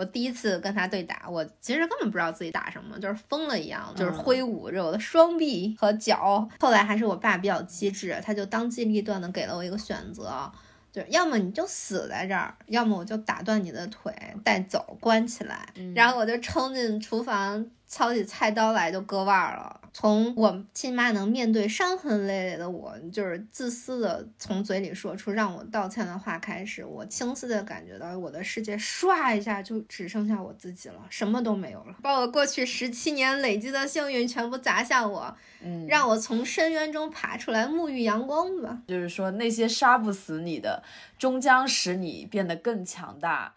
[0.00, 6.48] 我第一次跟他对打，我其实根本不知道自己打什么，就是疯了一样，就是挥舞着我的双臂和脚。
[6.58, 10.50] 后来还是我爸比较机智，他就当机立断的给了我一个选择，
[10.90, 14.10] 就是要么你就死在这儿，要么我就打断你的腿
[14.42, 15.68] 带走关起来。
[15.94, 17.66] 然后我就冲进厨房。
[17.90, 19.80] 操起菜刀来就割腕了。
[19.92, 38.82] 从我亲妈能面对伤痕累累的我，就是自私的从嘴里说出让我道歉的话开始，我清晰的感觉到我的世界唰一下就只剩下我自己了，什么都没有了，把我过去十七年累积的幸运全部砸向我，嗯，让我从深渊中爬出来，沐浴阳光吧。
[38.86, 40.84] 就是说，那些杀不死你的，
[41.18, 43.54] 终将使你变得更强大。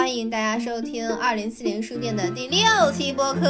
[0.00, 2.58] 欢迎大家收听二零四零书店的第六
[2.90, 3.42] 期播客，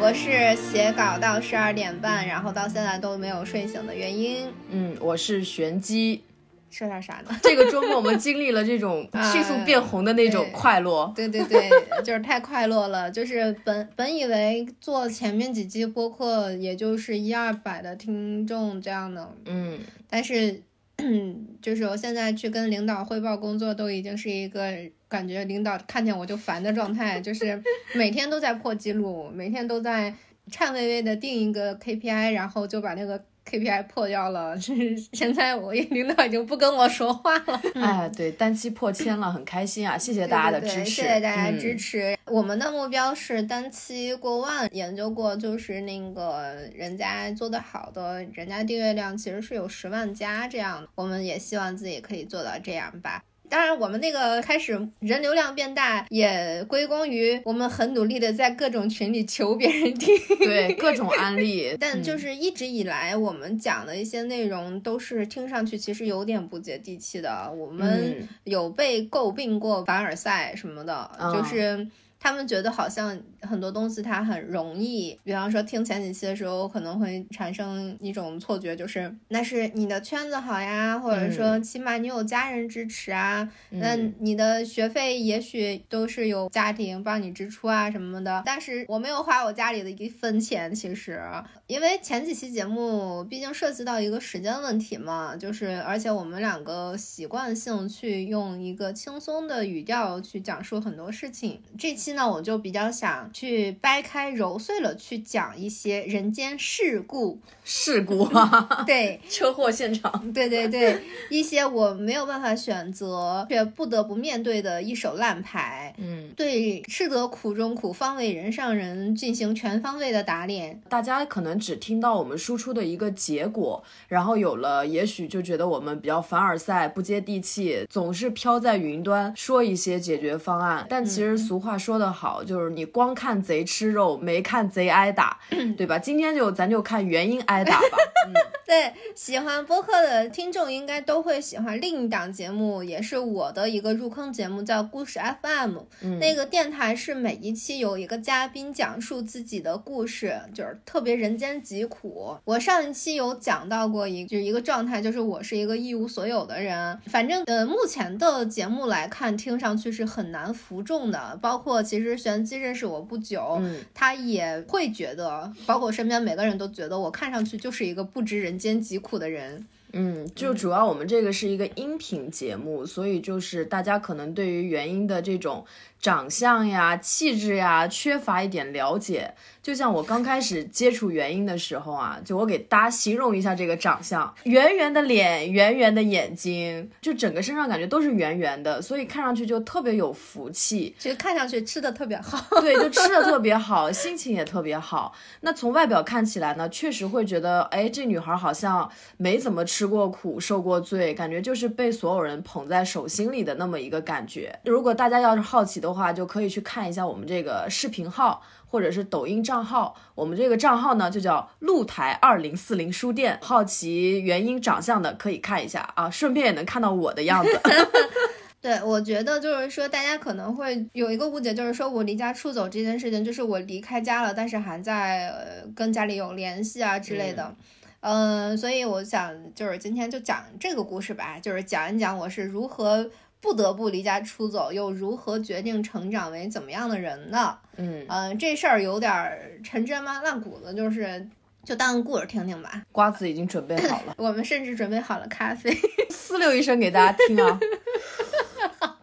[0.00, 4.48] 我是写稿到十二点半，然后到现在都没有睡醒的原因。
[4.70, 6.22] 嗯，我是玄机。
[6.70, 7.38] 说点啥呢？
[7.44, 11.12] 这个周末我们经历了这种 迅速变红的那种快乐。
[11.14, 11.68] 对对对，
[12.02, 13.10] 就是太快乐了。
[13.10, 20.62] 就是本 本以为做前面几期播客，也就是一二百的听众这样的，嗯，但是。
[21.60, 24.72] 就是我现在去跟领导汇报工作，都已经是一个
[25.14, 27.62] 感觉领导看见我就烦的状态，就是
[27.94, 30.12] 每天都在破记录，每天都在
[30.50, 33.22] 颤巍巍的定一个 KPI，然后就把那个。
[33.44, 34.56] KPI 破掉了，
[35.12, 37.60] 现在我领导已经不跟我说话了。
[37.76, 39.98] 哎，对，单期破千了，很开心啊！
[39.98, 42.16] 谢谢大家的支持，谢谢大家支持。
[42.24, 53.22] 我们的目标是单期过万，研究过，就是那个人家做的好的，人家订阅量其实是有十万加这样，我们也希望自己可以做到这样吧。
[53.54, 61.76] 当然，我们那个开始人流量变大，也归功于我们很努力的在各种群里求别人听，对各种 案例。
[61.78, 67.48] 但就是一直以来，我们讲的一些内容都是听上去其实有点不接地气的。
[67.56, 71.86] 我们有被诟病过凡尔赛什么的，就是。
[72.24, 88.42] 他们觉得好像很多东西它很容易，比方说听前几期的时候，可能会产生一种错觉，就是那是你的圈子好呀，或者说起码你有家人支持啊，那你的学费也许都是有家庭帮你支出啊什么的。
[88.46, 91.20] 但是我没有花我家里的一分钱，其实
[91.66, 102.13] 因为前几期节目毕竟涉及到一个时间问题嘛，就是而且我们两个习惯性去用一个轻松的语调去讲述很多事情，这期。
[102.14, 120.80] 那我就比较想去掰开揉碎了去讲一些人间事故，事故啊， 对，车祸现场，对对对，一些我没有办法选择却不得不面对的一手烂牌，嗯，对，吃得苦中苦，方为人上人，进行全方位的打脸。
[120.88, 132.03] 大家可能只听到我们输出的一个结果，然后有了，也许就觉得我们比较凡尔赛，不接地气，总是飘在云端说一些解决方案，但其实俗话说的。
[132.12, 135.38] 好，就是你光看贼吃肉，没看贼挨打，
[135.76, 135.98] 对吧？
[135.98, 137.98] 今天就咱就看原因挨打吧。
[138.66, 145.76] 对，喜欢播客的听众应该都会喜欢另一档节目，也是我的一个入坑节目，叫故事 FM。
[146.18, 152.34] 那个电台是每一期有一个嘉宾讲述自己的故事，就是特别人间疾苦。
[152.44, 156.98] 我上一期有讲到过一就是一个状态，就是我是一个一无所有的人。
[157.06, 162.14] 反正呃，目前的节目来看，听上去是很难服众的，包括其实。
[162.24, 163.60] 玄机认识我不久，
[163.92, 169.66] 他也会觉得，包括我身边每个人都觉得我看上去就是一个不知人间疾苦的人。
[169.92, 175.66] 嗯，就主要我们这个是一个音频节目，所以就是大家可能对于原音的这种。
[176.00, 179.34] 长相呀、气质呀，缺乏一点了解。
[179.62, 190.94] 就像我刚开始接触元音的时候啊，就我给大家形容一下这个长相：圆圆的脸，圆圆的眼睛，就整个身上感觉都是圆圆的，所以看上去就特别有福气。
[190.98, 195.14] 其实看上去吃的特别好，对，就 吃的特别好，心情也特别好。
[195.40, 204.60] 那从外表看起来呢，确实会觉得，哎，这女孩好像没怎么吃过苦、受过罪，感觉就是被所有人捧在手心里的那么一个感觉。
[204.66, 213.38] 如果大家要是好奇的，话就可以去看一下我们这个视频号或者是抖音账号，我们这个账号呢就叫露台二零四零书店。
[213.40, 217.60] 好奇原因长相的可以看一下啊，顺便也能看到我的样子。
[218.60, 227.54] 对，我觉得就是说大家可能会有一个误解，就是说我离家出走这件事情，就是我离开家了，但是还在呃跟家里有联系啊之类的。
[228.00, 233.10] 嗯，所以我想就是今天就讲这个故事吧，就是讲一讲我是如何。
[233.44, 237.58] 不得不离家出走，又如何决定成长为怎么样的人呢？
[237.76, 241.28] 嗯嗯，这事儿有点陈芝麻烂谷子，就是
[241.62, 242.82] 就当个故事听听吧。
[242.90, 245.76] 瓜子已经准备好了， 我们甚至准备好了咖啡，
[246.08, 247.60] 嘶溜一声给大家听啊。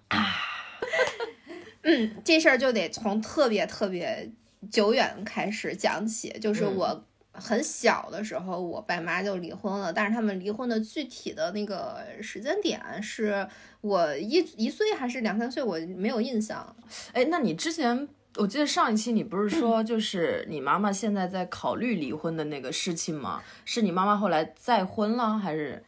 [1.83, 4.31] 嗯，这事儿就得从特别特别
[4.71, 13.47] 久远开始讲起，就是我很小的时候，我爸妈就离婚了，但是他们离婚的具体的那个时间点是
[13.81, 16.75] 我一一岁还是两三岁，我没有印象。
[17.13, 23.41] 哎，那你之前我记得上一期你不是说 就是你妈妈现在在考虑离婚的那个事情吗？
[23.63, 25.83] 是你妈妈后来再婚了还是？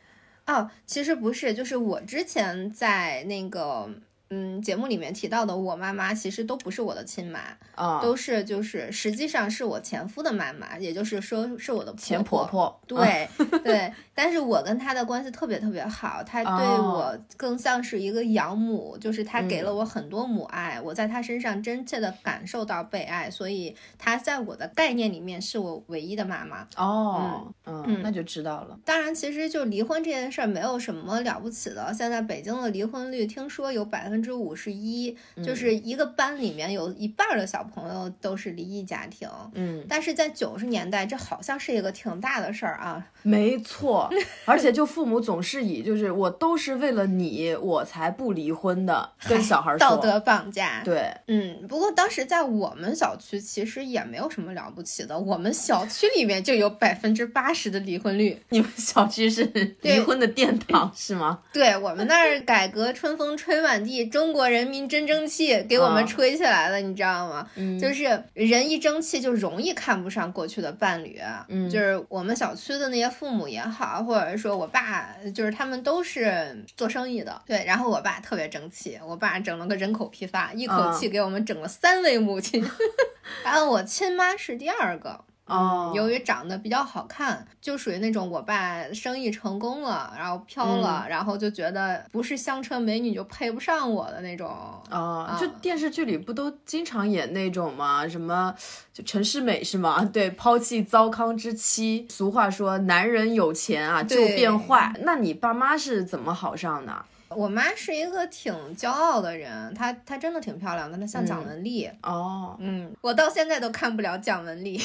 [0.47, 3.89] 哦，其实不是，就是我之前在那个。
[4.35, 7.39] 嗯，节目里面提到的我妈妈其实都不是我的亲妈
[7.75, 12.81] 啊，都是就是实际上是我前夫的妈妈，也就是说是我的前婆婆。
[12.87, 13.29] 对
[13.63, 26.67] 对， 但是我跟他的关系特别特别好，他对我更像是一个养母，就是他给了我很多母爱，我在他身上真切的感受到被爱，所以他在我的概念里面是我唯一的妈妈。
[26.77, 28.79] 哦，嗯，那就知道了。
[28.83, 34.23] 当然，其实就离婚这件事儿没有什么了不起的，现在北京的离婚率听说有百分。
[34.23, 39.27] 之五十一，就是一个班里面有一半的小朋友都是离异家庭。
[39.53, 43.05] 嗯，但是在九十年代，这好像是一个挺大的事儿啊。
[43.21, 44.02] 没错，
[44.45, 50.81] 而且就父母总是以就是我都是为了你我才不离婚的，跟小孩说道德绑架。
[50.83, 58.41] 对，嗯，不过当时在我们小区其实也没有什么了不起的，我们小区里面就有百分之八十的离婚率。
[58.49, 59.43] 你们小区是
[59.81, 61.39] 离婚的殿堂是吗？
[61.53, 64.05] 对我们那儿改革春风吹满地。
[64.05, 67.47] 中国人民真争气，给我们吹起来了，你知道吗？
[67.55, 71.19] 嗯，就是人一争气，就容易看不上过去的伴侣。
[71.47, 77.41] 嗯，就是我们小区的那些父母也好，或者是说我爸，就是他们都是做生意的。
[77.45, 82.63] 对，然后我爸特别争气，我爸整了个人口批发，一口气给我们整了三位母亲。
[83.43, 85.25] 然后我亲妈是第二个。
[85.45, 94.49] 哦，由于长得比较好看，就属于那种我爸生意成功了，然后飘了，然后就觉得不是香车美女就配不上我的那种。
[94.89, 98.07] 啊，就电视剧里不都经常演那种吗？
[98.07, 98.55] 什么
[98.93, 100.03] 就陈世美是吗？
[100.13, 102.07] 对，抛弃糟糠之妻。
[102.09, 104.93] 俗话说，男人有钱啊就变坏。
[105.01, 107.05] 那你爸妈是怎么好上的？
[107.35, 114.79] 我妈是一个挺骄傲的人，她她真的挺漂亮的，她像蒋雯丽哦，嗯，我到现在都看不了蒋雯丽，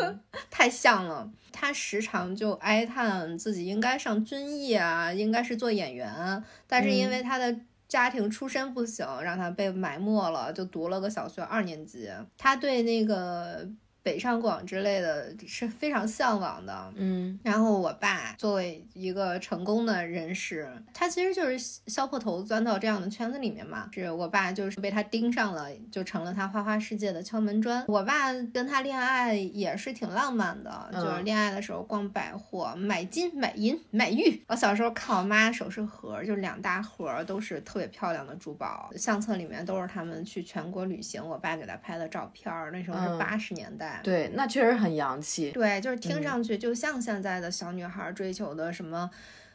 [0.50, 1.30] 太像了。
[1.52, 7.56] 她时常就哀叹自己应该上军艺啊，应该是做演员，但是因为她的
[7.86, 12.10] 家庭出身不行，让她被埋没了，就读了个小学二年级。
[12.36, 13.68] 她对那个。
[14.04, 23.88] 北上广之类的是非常向往的，嗯，然后我爸作为一个成功的人士，他其实就是削破头钻到这样的圈子里面嘛。
[23.92, 27.82] 是我爸就是被他盯上了，就成了他花花世界的敲门砖。
[27.88, 34.44] 我爸跟他恋爱也是挺浪漫的，就是恋爱的时候逛百货买金买银买玉。
[34.48, 42.52] 我小时候看我妈首饰盒，就两大盒都是特别漂亮的珠宝，相册里面都是他们去全国旅行，我爸给他拍的照片。
[42.70, 43.93] 那时候是八十年代。
[44.02, 45.50] 对，那确实很洋气。
[45.50, 49.10] 对，就是听上去就像现在的小女孩追求的什么，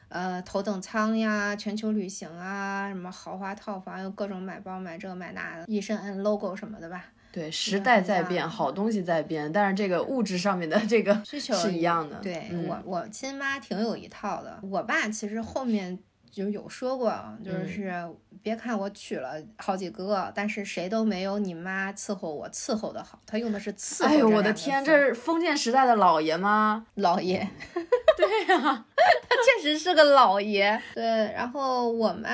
[0.09, 7.06] 呃，头等舱呀，全球旅行啊，什么豪华套房，又各种买包买这买那的，一身 N logo 什么的吧。
[7.31, 12.18] 对，时代在变，好东西在变，但是这个物质上面的这个需求是一样的。
[12.18, 14.59] 对我，我亲妈挺有一套的。
[14.63, 16.00] 我爸其实后面。
[16.31, 17.93] 就有说过，就是
[18.41, 23.19] 别看我娶了好几个，但是谁都没有你妈伺候我伺候的好。
[23.25, 24.09] 他用的是伺候。
[24.09, 26.86] 哎呦，我的天，这是封建时代的老爷吗？
[26.95, 27.39] 老爷，
[28.17, 28.57] 对呀，
[28.95, 30.81] 他确实是个老爷。
[30.93, 32.29] 对，然后我妈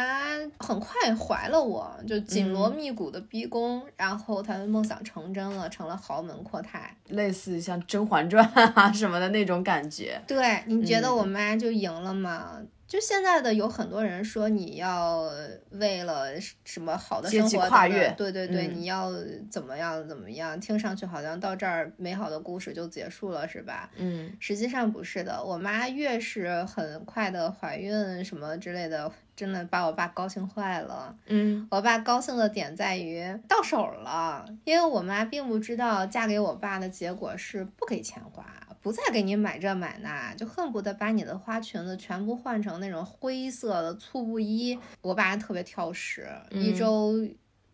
[0.59, 10.21] 很快怀了我，就紧锣密鼓的逼宫，然后她的梦想成真了，成了豪门阔太，类似像《甄嬛传》啊什么的那种感觉。
[10.27, 12.59] 对，你觉得我妈就赢了吗？
[12.87, 15.29] 就现在的有很多人说你要
[15.71, 19.11] 为了什么好的生活跨越，对对对，你要
[19.49, 20.59] 怎么样怎么样？
[20.59, 23.89] 听上去好像到这儿美好的故事就结束了，是吧？
[23.95, 25.43] 嗯，实际上不是的。
[25.43, 31.15] 我妈越是很快的怀孕什么之类的，真的把我爸高兴坏了。
[31.25, 38.45] 嗯，我爸高兴的点在于到手了，因为我妈并不知道嫁给我爸的结果是不给钱花。
[38.85, 44.77] 不再给你买这买那，就恨不得把你的花裙子全部换成那种灰色的粗布衣。
[45.01, 47.15] 我爸特别挑食，一周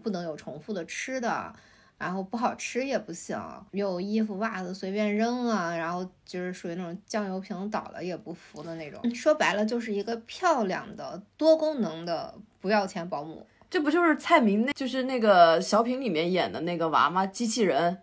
[0.02, 1.54] 不能有重复的吃的，
[1.98, 3.38] 然后不好吃也不行，
[3.72, 9.14] 有衣服袜子随便扔啊，然后就是属于那种酱油瓶倒了也不服的那种。
[9.14, 13.46] 说白了就是一个漂亮的多功能的不要钱保姆。
[13.70, 17.28] 这不就是蔡明那，就是那个小品里面演的那个娃吗？
[17.28, 17.98] 机器人。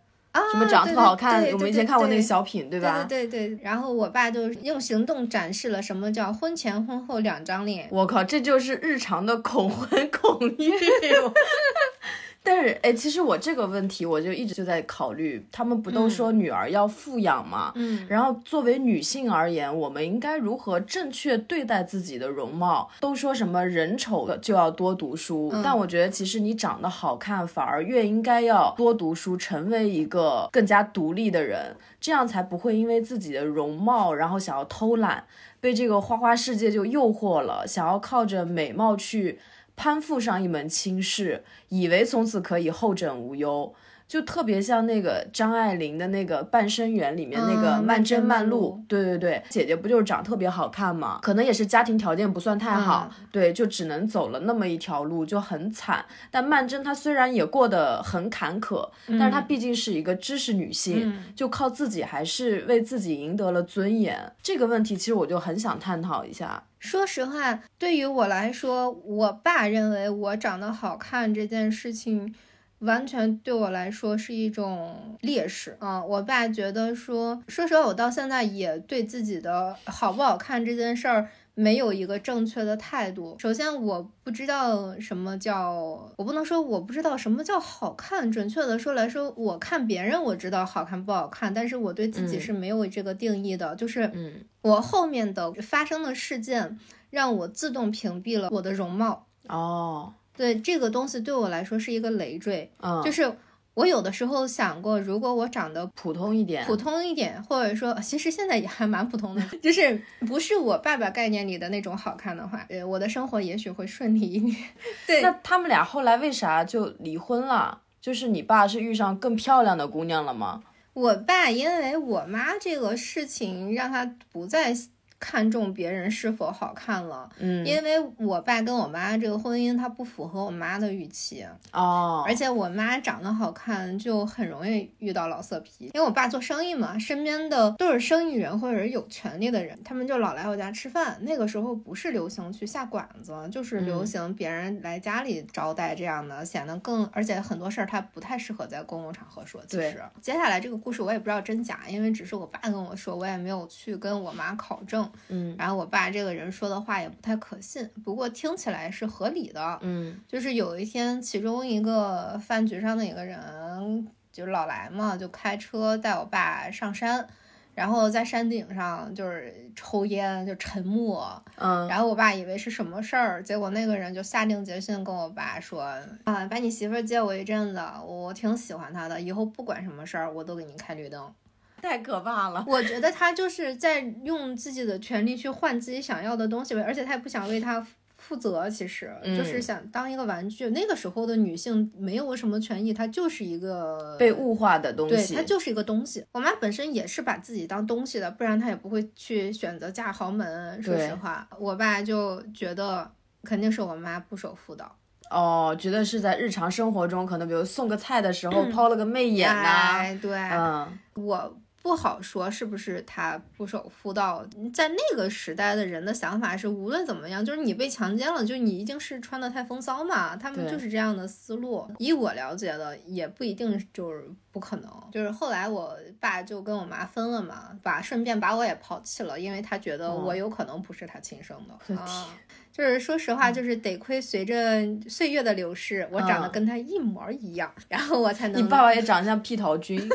[0.52, 3.04] 什么长得特好看，我们以前看过那个小品，对吧？
[3.08, 3.58] 对对对。
[3.62, 7.88] 然后我爸就用行动展示了什么叫婚前婚后两张脸。
[7.90, 10.72] 我靠，这就是日常的恐婚恐 育。
[12.48, 17.72] 但是，哎，其实我这个问题，我就一直就在考虑，他们不都说女儿要富养吗？
[17.74, 22.88] 嗯，然后作为女性而言，我们应该如何正确对待自己的容貌？
[23.00, 35.24] 都说什么人丑就要多读书，但我觉得其实你长得好看，反而越应该要多读书，成为一个更加独立的人，这样才不会因为自己的容貌，然后想要偷懒，
[35.60, 39.38] 被这个花花世界就诱惑了，想要靠着美貌去。
[39.78, 43.72] 攀附上一门亲事，以为从此可以后枕无忧，
[44.08, 48.82] 就特别像那个张爱玲的那个《半生缘》里面那个曼桢曼路。
[48.88, 51.18] 对对对，姐姐不就是长特别好看吗？
[51.22, 56.04] 可能也是家庭条件不算太好，对，就只能走了那么一条路，就很惨。
[56.30, 64.32] 但曼桢她虽然也过得很坎坷，但是她毕竟是一个知识女性，就靠自己还是为自己赢得了尊严。
[64.42, 66.64] 这个问题其实我就很想探讨一下。
[66.78, 72.32] 说实话，对于我来说，我爸认为我长得好看这件事情，
[72.80, 76.04] 完全对我来说是一种劣势啊！
[76.04, 81.28] 我爸觉得说，说实话，我到现在也对自己的好不好看这件事儿。
[81.54, 83.34] 没有一个正确的态度。
[83.40, 85.72] 首先，我不知道什么叫，
[86.14, 88.30] 我不能说我不知道什么叫好看。
[88.30, 93.74] 准确的说来说，我看别人我知道好看不好看，但是我对自己是没有这个定义的。
[93.74, 96.78] 就是，嗯，我后面的发生的事件
[97.10, 99.26] 让我自动屏蔽了我的容貌。
[99.48, 102.70] 哦，对，这个东西对我来说是一个累赘。
[102.80, 103.30] 嗯，就是。
[103.74, 114.56] 我有的时候想过，如果我长得普通一点，普通一点，或者说，其实现在也还蛮普通的， 就是不是我爸爸概念里的那种好看的话，呃，我的生活也许会顺利一点。
[115.06, 117.82] 对，那他们俩后来为啥就离婚了？
[118.00, 120.64] 就是你爸是遇上更漂亮的姑娘了吗？
[120.94, 124.74] 我爸因为我妈这个事情，让他不再。
[125.20, 135.86] 看重别人是否好看了，嗯，因为我爸跟我妈这个婚姻，它不符合我妈的预期哦，而且我妈长得好看，就很容易遇到老色批。
[135.86, 141.18] 因为我爸做生意嘛，身边的都是生意人或者是有权利的人，他们就老来我家吃饭。
[141.22, 149.60] 那个时候不是流行去下馆子，就是流行别人来家里招待这样的，显得更而且很多事儿他不太适合在公共场合说。
[149.66, 155.07] 其实接下来这个故事我也不知道真假，因为只是我爸跟我说，我也没有去跟我妈考证。
[155.28, 159.78] 嗯，然后我爸这个人说的话也不太可信，不过听起来是合理的。
[159.82, 167.26] 嗯，就是有一天，其中一个饭局上的一个人，就是老来嘛，就开车带我爸上山，
[167.74, 171.42] 然后在山顶上就是抽烟，就沉默。
[171.56, 175.82] 嗯，然后我爸以为是什么事儿，结果那个人就下定决心跟我爸说
[176.24, 181.32] ：“啊，把你媳妇儿接我一阵子，我挺喜欢她的，以后不管什么事儿，我都给你开绿灯。”
[181.80, 182.64] 太可怕了！
[182.66, 187.84] 我觉得他就是在用自己的权利去换自己想要的东西而且他也不想为他
[188.16, 190.68] 负责，其实就是想当一个玩具。
[190.70, 196.26] 那个时候的女性没有什么权益，她就是一个被物化的东西，对，她就是一个东西。
[196.32, 200.82] 我妈本身也是把自己当东西的，不然她也不会去选择嫁豪门。
[200.82, 203.08] 说实话，我爸就觉得
[203.44, 204.94] 肯定是我妈不守妇道。
[205.30, 210.02] 哦，觉得是在日常生活中，可能比如送个菜的时候抛了个媚眼呐。
[210.20, 211.56] 对，嗯，我。
[211.80, 214.44] 不好说是不是他不守妇道，
[214.74, 221.88] 在那个时代的人的想法是，无论怎么样，就是你被强奸了，就你一定是穿的太风骚嘛，他们就是这样的思路。
[221.98, 224.90] 以我了解的，也不一定就是不可能。
[225.12, 232.28] 就是后来我爸就跟我妈分了嘛，把顺便把我也抛弃了，因为他觉得我有可能不是他亲生的啊。
[232.70, 238.62] 就是说实话，就是得亏随着岁月的流逝，我长得跟他一模一样，然后我才能。
[238.62, 239.98] 你爸爸也长得像屁桃君。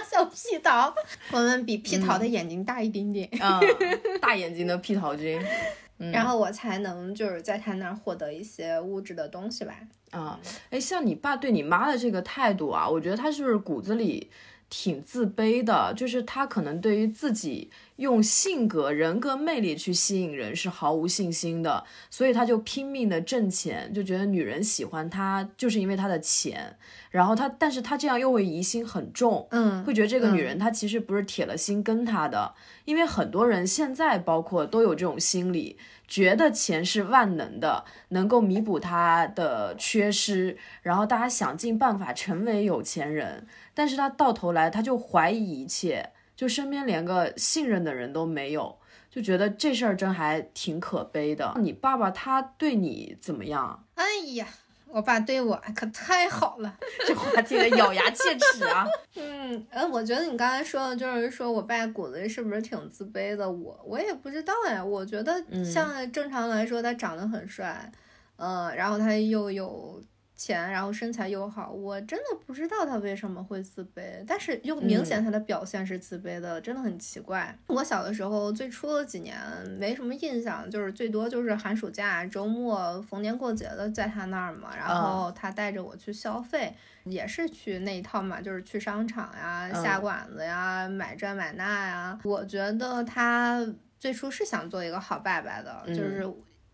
[0.08, 0.94] 小屁桃，
[1.32, 3.60] 我们比屁桃的眼睛大一点点，啊，
[4.20, 5.40] 大眼睛的屁桃君，
[6.12, 9.74] 然后我才能就是在他那儿获得一些物质的东西吧。
[10.10, 10.38] 啊，
[10.70, 14.30] 哎，像你爸对你妈的这个态度啊，我觉得他是不是骨子里
[14.70, 15.92] 挺自卑的？
[15.94, 17.70] 就是他可能对于自己。
[17.98, 26.76] 用性格、人格魅力去吸引人是毫无信心的，所以他就拼命的挣钱，就觉得女人喜欢他就是因为他的钱。
[27.10, 32.54] 然后他，但是他这样又会疑心很重，嗯，会觉得这个女人她其实不是铁了心跟他的。
[32.84, 46.10] 因为很多人现在包括都有这种心理，觉得钱是万能的，能够弥补他的缺失，然后大家想尽办法成为有钱人，但是他到头来他就怀疑一切。
[46.38, 48.78] 就身边连个信任的人都没有，
[49.10, 51.52] 就觉得这事儿真还挺可悲的。
[51.56, 53.84] 你爸爸他对你怎么样？
[53.96, 54.04] 哎
[54.34, 54.46] 呀，
[54.86, 58.86] 我爸对我可太好了， 这话听得咬牙切齿啊。
[59.16, 63.50] 嗯，哎，我觉得你刚才说的就是说我爸骨子里是不是挺自卑的？
[63.50, 64.84] 我我也不知道呀。
[64.84, 67.90] 我觉得像正常来说，他长得很帅，
[68.36, 70.00] 嗯，然后他又有。
[70.38, 77.52] 钱，然后身材又好，我真的不知道他为什么会自卑，但是又明显他的表现是自卑的，真的很奇怪。
[77.66, 79.36] 我小的时候最初的几年
[79.78, 92.16] 没什么印象，就是最多就是寒暑假、周末、逢年过节的在他那儿嘛，然后他带着我去消费，也是去那一套嘛，就是去商场呀、下馆子呀、买这买那呀。
[92.22, 93.66] 我觉得他
[93.98, 96.24] 最初是想做一个好爸爸的，就是。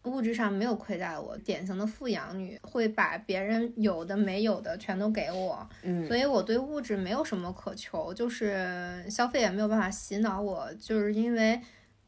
[0.04, 11.61] 物质上没有亏待我，典型的富养女会把别人有的没有的全都给我，嗯，所以我对物质没有什么渴求，就是消费也没有办法洗脑我，就是因为。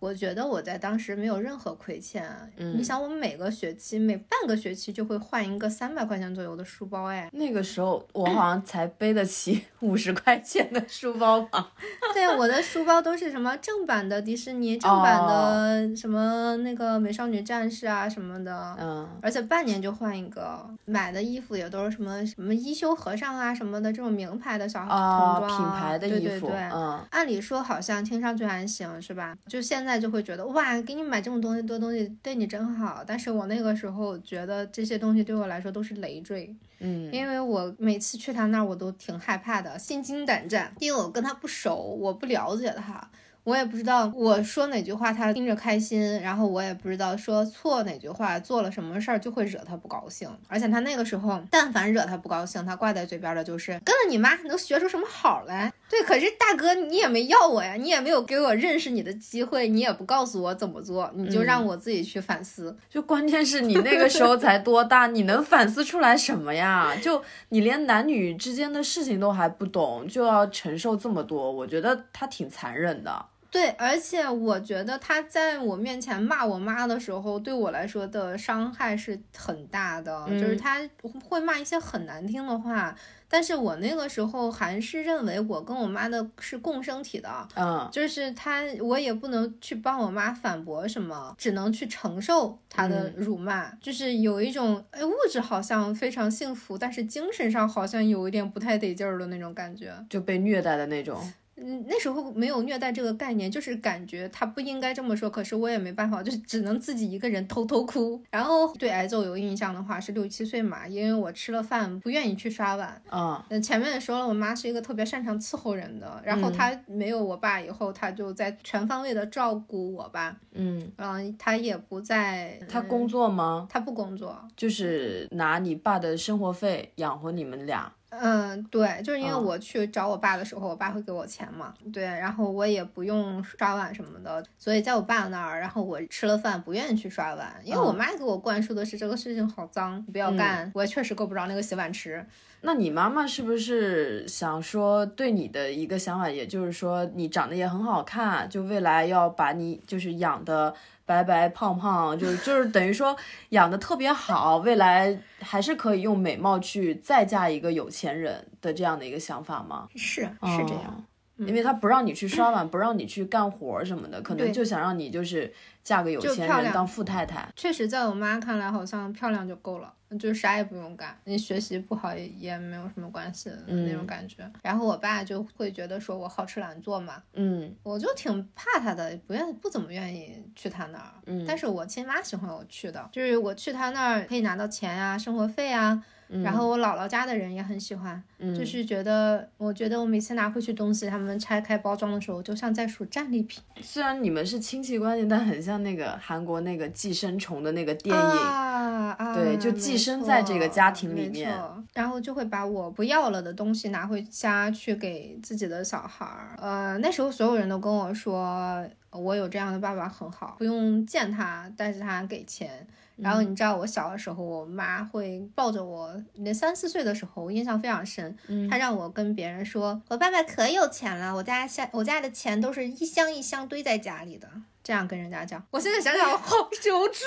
[0.06, 2.24] 我觉得我在当时没有任何亏欠。
[2.56, 11.72] 嗯，你想，我每个学期每半个学期就会换一个三百块钱左右的书包，哎，那个时候我好像才背得起 五十块钱的书包吧？
[12.14, 20.64] 对，我的书包都是什么正版的迪士尼，正版的什么那个美少女战士啊什么的，嗯，而且半年就换一个。
[20.84, 29.36] 买的衣服也都是什么什么一休和尚啊什么的这种名牌的小童装，品牌的衣服，嗯，按理说好像听上去还行，是吧？
[29.48, 33.02] 就现现在就会觉得哇，给你买这么东西多东西，对你真好。
[33.06, 43.10] 但是我那个时候觉得这些东西对我来说都是累赘，嗯，因为我每次去他那儿我都挺害怕的，心惊胆战，因为我跟他不熟，我不了解他。
[43.46, 50.28] 我也不知道我说哪句话他听着开心，然后我也不知道说错哪句话做了什么事儿就会惹他不高兴。
[50.48, 55.72] 而且他那个时候，但凡惹他不高兴，他挂在嘴边的就是跟了你妈能学出什么好来？
[55.88, 62.76] 对，可是大哥你也没要我呀，你也没有给我认识你的机会，你也不告诉我怎么做，你就让我自己去反思。
[62.90, 66.92] 就关键是你那个时候才多大，你能反思出来什么呀？
[67.00, 73.24] 就你连男女之间的事情都还不懂，就要承受这么多，我觉得他挺残忍的。
[73.56, 82.94] 对，而且我觉得他在我面前骂我妈的时候，对我来说的伤害是很大的，就是他会骂一些很难听的话。
[83.28, 101.32] 但是我那个时候还是认为我跟我妈的是共生体的，嗯，就是他，我也不能去帮我妈反驳什么，只能去承受他的辱骂，就是有一种，哎，物质好像非常幸福，但是精神上好像有一点不太得劲儿的那种感觉，就被虐待的那种。
[101.56, 108.22] 嗯，那时候没有虐待这个概念，就是感觉他不应该这么说，可是我也没办法，就是只能自己一个人偷偷哭。
[108.30, 113.00] 然后对挨揍有印象的话是六七岁嘛，因为我吃了饭不愿意去刷碗。
[113.08, 120.36] 啊，那前面也说了，我妈是一个特别擅长伺候人的，然后她没有我爸以后，她就在全方位的照顾我吧。
[120.52, 123.66] 嗯，嗯，她也不在，她工作吗？
[123.70, 127.90] 她不工作，就是拿你爸的生活费养活你们俩。
[128.10, 142.24] 嗯，对，就是因为我去找我爸的时候，我爸会给我钱嘛，对，然后我也不用刷碗什么的，所以在我爸那儿，然后我吃了饭不愿意去刷碗，因为我妈给我灌输的是这个事情好脏，不要干，我也确实够不着那个洗碗池。
[142.60, 150.74] 那你妈妈是不是想说对你的一个想法，也就是说你长得也很好看，就未来要把你就是养的。
[151.06, 153.16] 白白胖胖，就是就是等于说
[153.50, 159.86] 养的特别好，未来还是可以用美貌去再嫁一个有钱人的这样的一个想法吗？
[159.94, 161.04] 是是这样，
[161.38, 167.46] 因为他不让你去刷碗，不让你去干活什么的，可能就想让你就是嫁个有钱人当富太太。
[167.54, 169.92] 确实，在我妈看来，好像漂亮就够了。
[170.20, 174.48] 就啥也不用干，你学习不好也也没有什么关系的那种感觉。
[174.62, 181.14] 然后我爸就会觉得说我好吃懒做嘛，嗯，我就挺怕他的，不愿不怎么愿意去他那儿。
[181.26, 186.00] 嗯，但是我亲妈喜欢我去的，就是我去他那儿可以拿到钱呀，生活费啊。
[186.42, 193.62] 然后我姥姥家的人也很喜欢，就是觉得，我觉得我每次拿回去东西，他们拆开包装的时候，就像在数战利品。
[193.80, 201.56] 虽然你们是亲戚关系，但很像那个韩国那个寄生虫的那个电影，啊对，就寄生在这个家庭里面，
[201.94, 206.56] 然后就会把我不要了的东西拿回家去给自己的小孩儿。
[206.60, 208.84] 呃，那时候所有人都跟我说，
[209.18, 212.86] 我有这样的爸爸很好，不用见他，但是他给钱。
[213.16, 218.36] 然后你知道我小的时候，我妈会抱着我，那三四岁的时候，我印象非常深。
[218.70, 224.46] 她让我跟别人说，我爸爸可有钱了，我家下我家的钱都是一箱一箱堆在家里的。
[224.86, 227.24] 这样跟人家讲，我现在想想我好羞耻。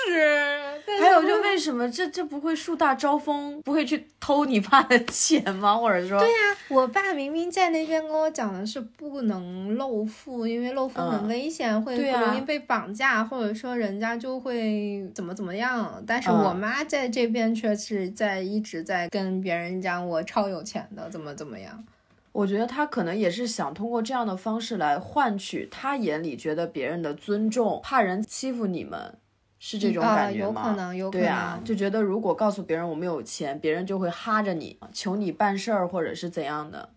[0.98, 5.76] 还有，就为什么这这不会树大招风，不会去偷你爸的钱吗？
[5.76, 16.02] 或者说，对呀，我爸明明在那边跟我讲的是不能露富，因为露富很危险，会容易被绑架，或者说人家就会怎么怎么样。
[16.06, 21.84] 但是我妈在这边却是在一直在跟别人讲我超有钱的，怎么怎么样。
[22.32, 29.18] 我觉得他可能也是想通过这样的方式来换取他眼里觉得别人的尊重，怕人欺负你们，
[29.58, 30.62] 是这种感觉吗？
[30.62, 31.22] 有可能，有可能。
[31.22, 36.90] 对啊，就觉得如果告诉别人我们有钱，别人就会哈着你，求你办事儿或者是怎样的。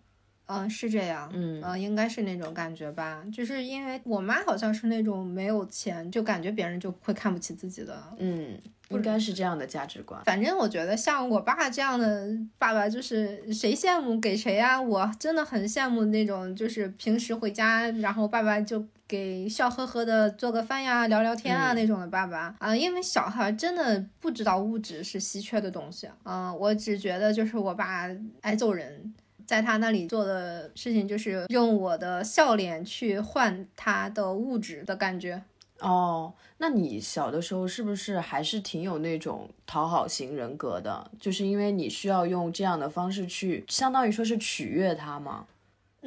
[0.46, 10.22] 嗯，是这样，嗯，呃，应该是那种感觉吧，就是因为我妈好像是那种没有钱，就感觉别人就会看不起自己的，嗯，应该是这样的价值观。
[10.24, 14.80] 反正我觉得像我爸这样的爸爸，就是谁羡慕给谁啊！
[14.80, 28.08] 我真的很羡慕那种，就是平时回家，然后爸爸就给笑呵呵的做个饭呀、聊聊天啊那种的爸爸啊，因为小孩真的不知道物质是稀缺的东西，啊，我只觉得就是我爸
[28.40, 29.14] 爱揍人。
[29.46, 35.42] 在他那里做的事情就是用我的笑脸去换他的物质的感觉。
[35.80, 41.10] 哦，那你小的时候是不是还是挺有那种讨好型人格的？
[41.20, 45.46] 就是因为你需要用这样的方式去，相当于说是取悦他吗？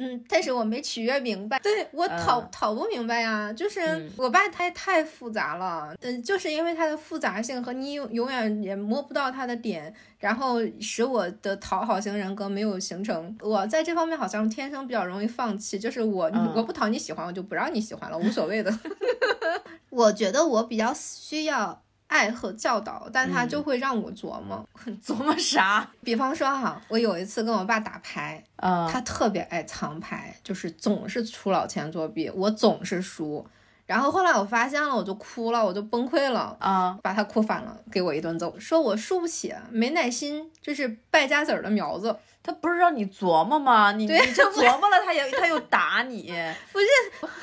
[0.00, 3.52] 嗯，但是我没取悦明白，对我讨讨不明白呀。
[3.52, 13.36] 就是我爸他太复杂了，嗯，就是因为他的复杂性和你永永远也摸不到他的点，然后使我的讨好型人格没有形成。
[13.40, 18.72] 我在这方面好像天生比较容易放弃，就是我我不讨你喜欢，我就不让你喜欢了，无所谓的。
[19.90, 21.82] 我觉得我比较需要。
[22.08, 24.66] 爱和教导，但他就会让我琢磨，
[25.04, 25.88] 琢磨啥？
[26.02, 28.42] 比方说哈，我有一次跟我爸打牌，
[28.90, 33.46] 他特别爱藏牌，就是总是出老千作弊，我总是输。
[33.86, 42.14] 然后后来我发现了，我就哭了，我就崩溃了啊，把他哭反了，给我一顿揍，说我输不起，没耐心，这是败家子儿的苗子。
[42.48, 43.92] 他不是让你琢磨吗？
[43.92, 46.32] 你你就琢磨了，他也他又打你，
[46.72, 46.86] 不是？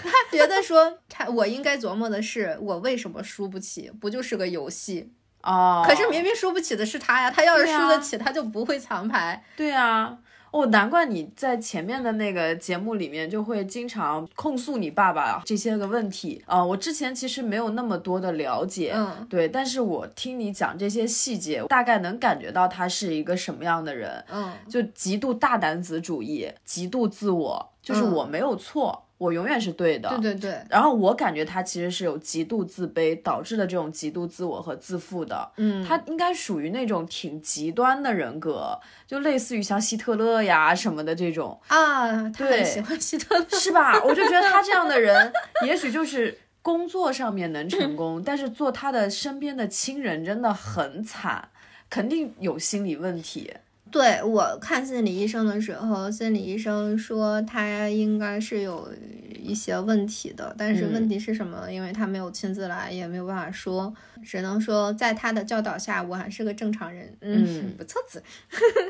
[0.02, 5.12] 他觉得说他我应该琢磨的是我为什么输不起，不就是个游戏
[5.44, 5.86] 哦？
[5.88, 9.44] 可是明明输不起的是他呀，他要是输得起，他就不会藏牌。
[9.56, 10.18] 对啊。
[10.56, 16.64] 哦，难怪你在前面的那个节目里面就会经常控诉你爸爸这些个问题啊。
[16.64, 29.05] 我之前其实没有那么多的了解，嗯，对，但是我听你讲这些细节，大概能感觉到他是一个什么样的人，嗯，就极度大男子主义，极度自我，就是我没有错。
[29.18, 30.62] 我永远是对的，对对对。
[30.70, 42.30] 然后我感觉他其实是有极度自卑导致的这种极度自我和自负的，嗯，他应该属于那种挺极端的人格，就类似于像希特勒呀什么的这种啊。
[42.30, 44.04] 对，喜欢希特勒是吧？
[44.04, 45.32] 我就觉得他这样的人，
[45.66, 51.48] 也许就是工作上面能成功， 但是做他的身边的亲人真的很惨，
[51.90, 53.54] 肯定有心理问题。
[53.96, 58.92] 对我看心理医生的时候，心理医生说他应该是有
[59.40, 61.72] 一些问题的，但是问题是什么？
[61.72, 67.18] 因为他没有亲自来，也没有办法说，只能说在他的教导下，我还是个正常人。
[67.22, 68.22] 嗯，不错子，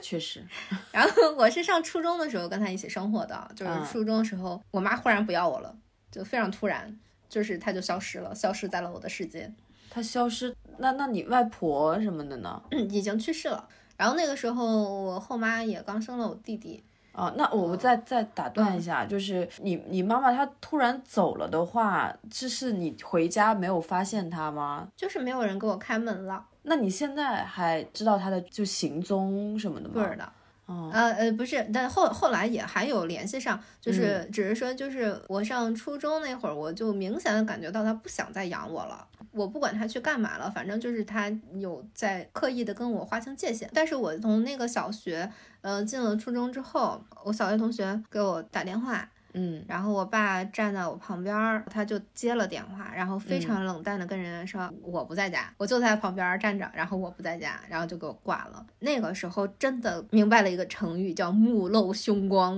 [0.01, 0.43] 确实。
[0.91, 5.77] 然后我是上初中的时候跟他一起生活的，就是初中的时候，我妈忽然不要我了，
[6.11, 6.97] 就非常突然，
[7.29, 9.53] 就是他就消失了，消失在了我的世界。
[9.91, 12.59] 他消失，那那你外婆什么的呢？
[12.89, 13.69] 已经去世了。
[13.97, 14.65] 然后那个时候，
[15.05, 16.83] 我后妈也刚生了我弟弟。
[17.13, 24.89] 哦，那我我再再打断一下，就是你你妈妈她突然走了的话，这是你回家没有发现她吗？
[24.97, 26.45] 就是没有人给我开门了。
[26.63, 29.93] 那你现在还知道她的就行踪什么的吗？
[29.93, 30.29] 不知道。
[30.67, 39.07] 呃呃不是，但后后来也还有联系上，就是只是说，就是我上初中那会儿，我就明显的感觉到他不想再养我了。
[39.31, 43.69] 我不管他去干嘛了，反正就是他有在刻意的跟我划清界限。
[43.73, 45.29] 但是我从那个小学，
[45.61, 49.09] 呃，进了初中之后，我小学同学给我打电话。
[49.37, 58.65] 嗯，然后我爸站在我旁边，他就接了电话，然后非常冷淡的跟人家说我不在家，我就在旁边站着，然后我不在家，然后就给我挂了。
[58.79, 62.57] 那个时候真的明白了一个成语叫目露凶光，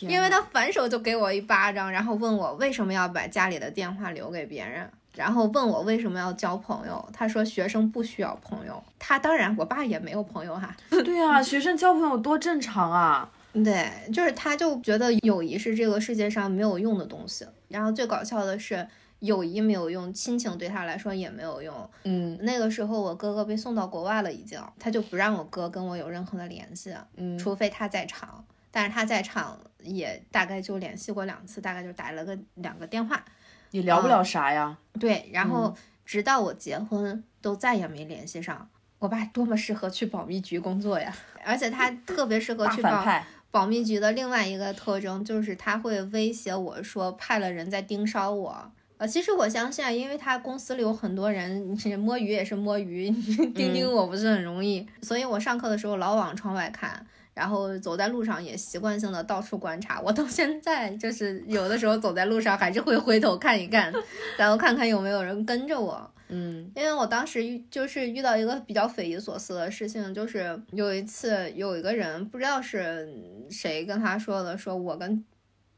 [0.00, 7.06] 因为他反手就给我一巴掌，然后问我为什么要把家里的电话留给别人，然后问我为什么要交朋友。
[7.12, 10.74] 他说学生不需要朋友，他当然我爸也没有朋友哈。
[10.88, 13.28] 对啊，学生交朋友多正常啊。
[13.52, 17.46] 对，就是他，就觉得友谊是这个世界上没有用的东西。
[17.68, 18.86] 然后最搞笑的是，
[19.20, 21.90] 友谊没有用，亲情对他来说也没有用。
[22.04, 28.44] 嗯，那个时候我哥哥被送到国外了，已经，他就不让我哥跟我有任何的联系，嗯，除非他在场。
[28.70, 33.24] 但是他在场也大概就联系过两次，大概就打了个两个电话。
[33.70, 34.76] 你聊不了啥呀。
[35.00, 38.68] 对，然后直到我结婚都再也没联系上。
[38.98, 41.14] 我爸多么适合去保密局工作呀！
[41.44, 43.04] 而且他特别适合去保
[43.50, 48.72] 保密局的另外一个特征就是他会威胁我说派了人在盯梢我。
[48.98, 53.08] 呃，其实我相信啊，因为他公司里有很多人，摸鱼也是摸鱼，
[53.54, 60.00] 盯盯我不是很容易，所以我上课的时候老往窗外看，然后走在路上也习惯性的到处观察。
[60.00, 63.92] 我到现在就是有的时候走在路上还是会回头看一看，
[64.36, 66.10] 然后看看有没有人跟着我。
[66.28, 73.08] 嗯，因为我当时遇就是遇到一个比较匪夷所思的事情，就是有一次有一个人不知道是
[73.50, 75.24] 谁跟他说的，说我跟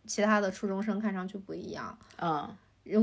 [0.07, 1.99] 其他的初中生看上去不一样。
[2.21, 2.49] 嗯。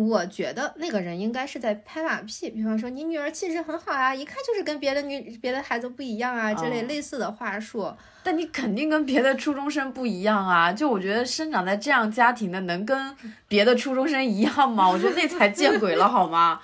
[0.09, 7.89] 我觉得那个人应该是在拍马屁，比方说你女儿气质很好啊，一看就是跟别的女别的孩子不一样啊，这类类似的话术。
[8.21, 10.73] 但你肯定跟别的初中生不一样啊！
[10.73, 13.15] 就我觉得生长在这样家庭的能跟
[13.47, 14.89] 别的初中生一样吗？
[14.89, 16.59] 我觉得那才见鬼了好吗？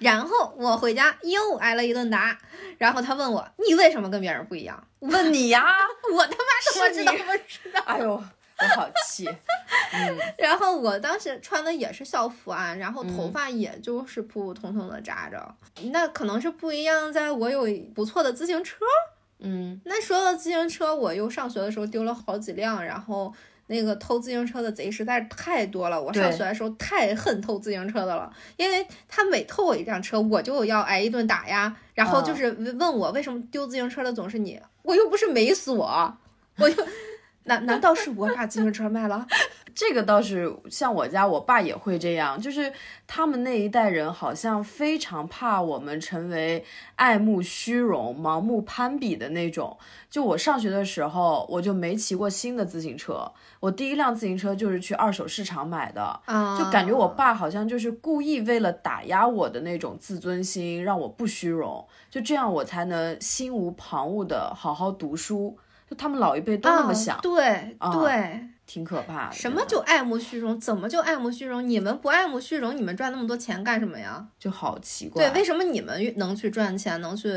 [0.00, 2.38] 然后我回家又挨了一顿打，
[2.78, 4.86] 然后他问我你为什么跟别人不一样？
[5.00, 5.64] 问你呀，
[6.12, 7.80] 我他妈怎么知道不知道？
[7.86, 8.22] 哎呦。
[8.56, 9.26] 我好气，
[9.92, 15.54] 嗯，然后我当时穿的也是校服啊，然后头发也就是普普通通的扎着，
[15.90, 18.76] 那可能是不一样，在我有不错的自行车，
[19.40, 23.34] 嗯，那说到自行车，我又上学的时候丢了好几辆，然后
[23.66, 36.18] 那个偷自行车的贼实在是太多了，我上学的时候太恨偷自行车的了，因为他每偷我一辆车，我就要挨一顿打呀，然后就是问我为什么丢自行车的总是你，我又不是没锁，
[36.58, 36.76] 我又。
[37.46, 39.26] 难难道是我把自行车卖了？
[39.74, 42.72] 这个倒是像我家我爸也会这样，就是
[43.06, 46.64] 他们那一代人好像非常怕我们成为
[46.96, 49.76] 爱慕虚荣、盲目攀比的那种。
[50.08, 56.20] 就我上学的时候，我就没骑过新的自行车，我第一辆自行车就是去二手市场买的，
[56.58, 65.58] 就感觉我爸好像就是故意为了打压我的那种自尊心，让我不虚荣，就这样我才能心无旁骛的好好读书。
[65.90, 69.34] 就他们老一辈都那么想，对对，挺可怕的。
[69.34, 70.58] 什么就爱慕虚荣？
[70.58, 71.66] 怎么就爱慕虚荣？
[71.68, 74.26] 你们不爱慕虚荣，你们赚那么多钱干什么呀？
[74.38, 75.28] 就好奇怪。
[75.28, 77.30] 对，为什么你们能去赚钱，能去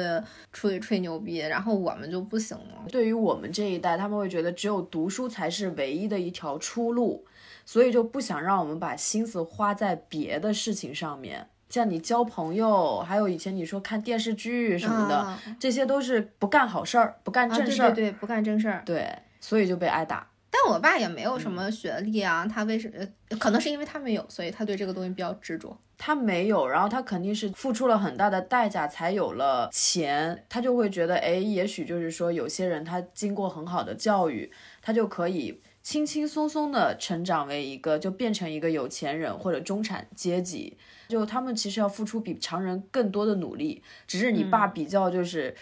[0.51, 2.85] 出去吹牛逼，然后我们就不行了？
[2.89, 7.25] 对于我们这一代，他们会觉得只有读书才是唯一的一条出路，
[7.65, 11.49] 所以就不想让我们把心思花在别的事情上面。
[11.69, 20.25] 像你交朋友，还有以前你说看电视剧什么的，这些都是不干好事儿，不干正事儿，对对对，不干正事儿，对，所以就被挨打。
[20.63, 23.37] 但我爸也没有什么学历啊，他为什么？
[23.37, 25.77] 可能是因为他没有，所以他对这个东西比较执着。
[25.99, 34.51] 他没有，然后他肯定是付出了很大的代价才有了钱，他就会觉得，哎，也许就是说有些人他经过很好的教育，
[34.87, 35.59] 他就可以。
[35.83, 45.55] 轻轻松松的成长为一个，就变成一个有钱人或者中产阶级，就他们其实要付出比常人更多的努力，只是你爸比较就是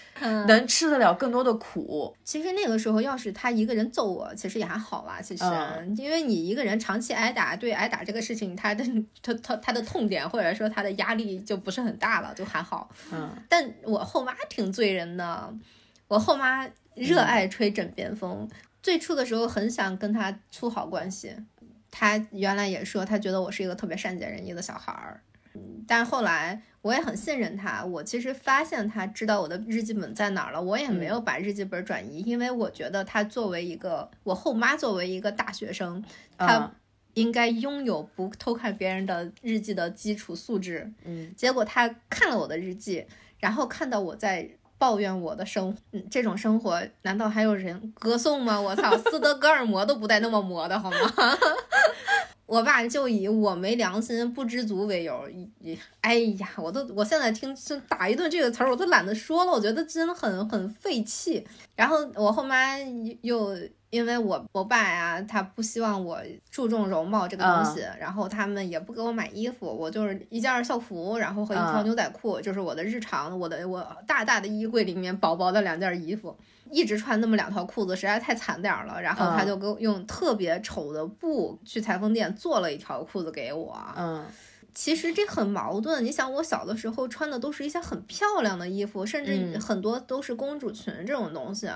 [0.48, 2.16] 能吃得了更多的苦。
[2.24, 5.22] 其实那个时候要是他一个人揍我，其实也还好吧。
[5.22, 5.46] 其实
[5.96, 8.84] 因为你一个人长期挨打，对挨打这个事情，他的
[9.22, 12.90] 他他他的痛点或者说他的压力就不是很大了，就还好。
[13.12, 15.54] 嗯，但我后妈挺醉人的，
[16.08, 18.50] 我后妈热爱吹枕边风。
[18.86, 21.36] 最初的时候很想跟他处好关系，
[21.89, 25.24] 他原来也说他觉得我是一个特别善解人意的小孩儿，
[25.56, 27.84] 嗯，但后来我也很信任他。
[27.84, 36.04] 我其实发现他知道我的日记本在哪儿了，我也没有把日记本转移，因为我觉得他作为一个我后妈，作为一个大学生，
[36.38, 36.71] 他
[37.15, 40.93] 应该拥有不偷看别人的日记的基础素质。
[41.06, 43.04] 嗯，结果他看了我的日记，
[43.39, 44.48] 然后看到我在。
[44.86, 48.62] 抱怨我的生，嗯，这种生活难道还有人歌颂吗？
[48.62, 50.98] 我操，斯德哥尔摩都不带那么磨的好吗？
[52.45, 55.28] 我爸就以我没良心、不知足为由，
[55.60, 57.58] 一，哎呀，我都，我现在听
[57.89, 61.43] “打一顿”这个词儿，我都懒得说了，我觉得真的很很费气。
[61.76, 62.78] 然后我后妈
[63.24, 63.58] 又。
[63.95, 66.19] 因为我我爸呀，他不希望我
[66.51, 76.36] 注重容貌这个东西，然后他们也不给我买衣服，我就是一件校服，然后和一条牛仔裤，就是我的日常，我的我大大的衣柜里面薄薄的两件衣服，
[76.69, 79.01] 一直穿那么两条裤子，实在太惨点了。
[79.01, 83.81] 然后他就给我用特别丑的布去裁缝店做了一条裤子给我。
[83.95, 84.25] 嗯。
[84.76, 91.68] 其实这很矛盾，你想，我小的时候穿的都是一些很漂亮的衣服，甚至很多都是公主裙这种东西，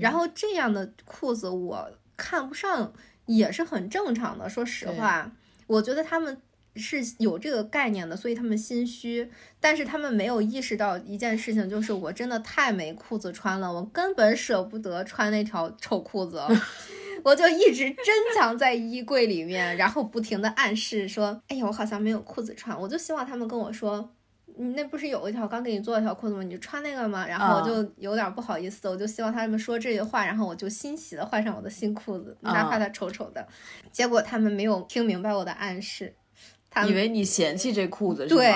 [0.00, 2.92] 然后这样的裤子我看不上
[3.26, 4.48] 也是很正常的。
[4.48, 5.30] 说实话，
[5.68, 6.36] 我觉得他们
[6.74, 16.42] 是有这个概念的，所以他们心虚，但是他们没有意识到一件事情，就是我真的太没裤子穿了，我根本舍不得穿那条丑裤子。
[17.24, 24.10] 我就一直珍藏在衣柜里面，然后不停的暗示说：“哎呀，我好像没有裤子穿。”我就希望他们跟我说。
[24.60, 26.42] 你那不是有一条刚给你做了条裤子吗？
[26.42, 27.24] 你就穿那个吗？
[27.24, 33.46] 然后我就有点不好意思，我就希望他们说这句话，然后我就欣喜的换上我的新裤子，哪怕它丑丑的。
[33.92, 36.12] 结果他们没有听明白我的暗示，
[36.68, 38.52] 他以为你嫌弃这裤子是对，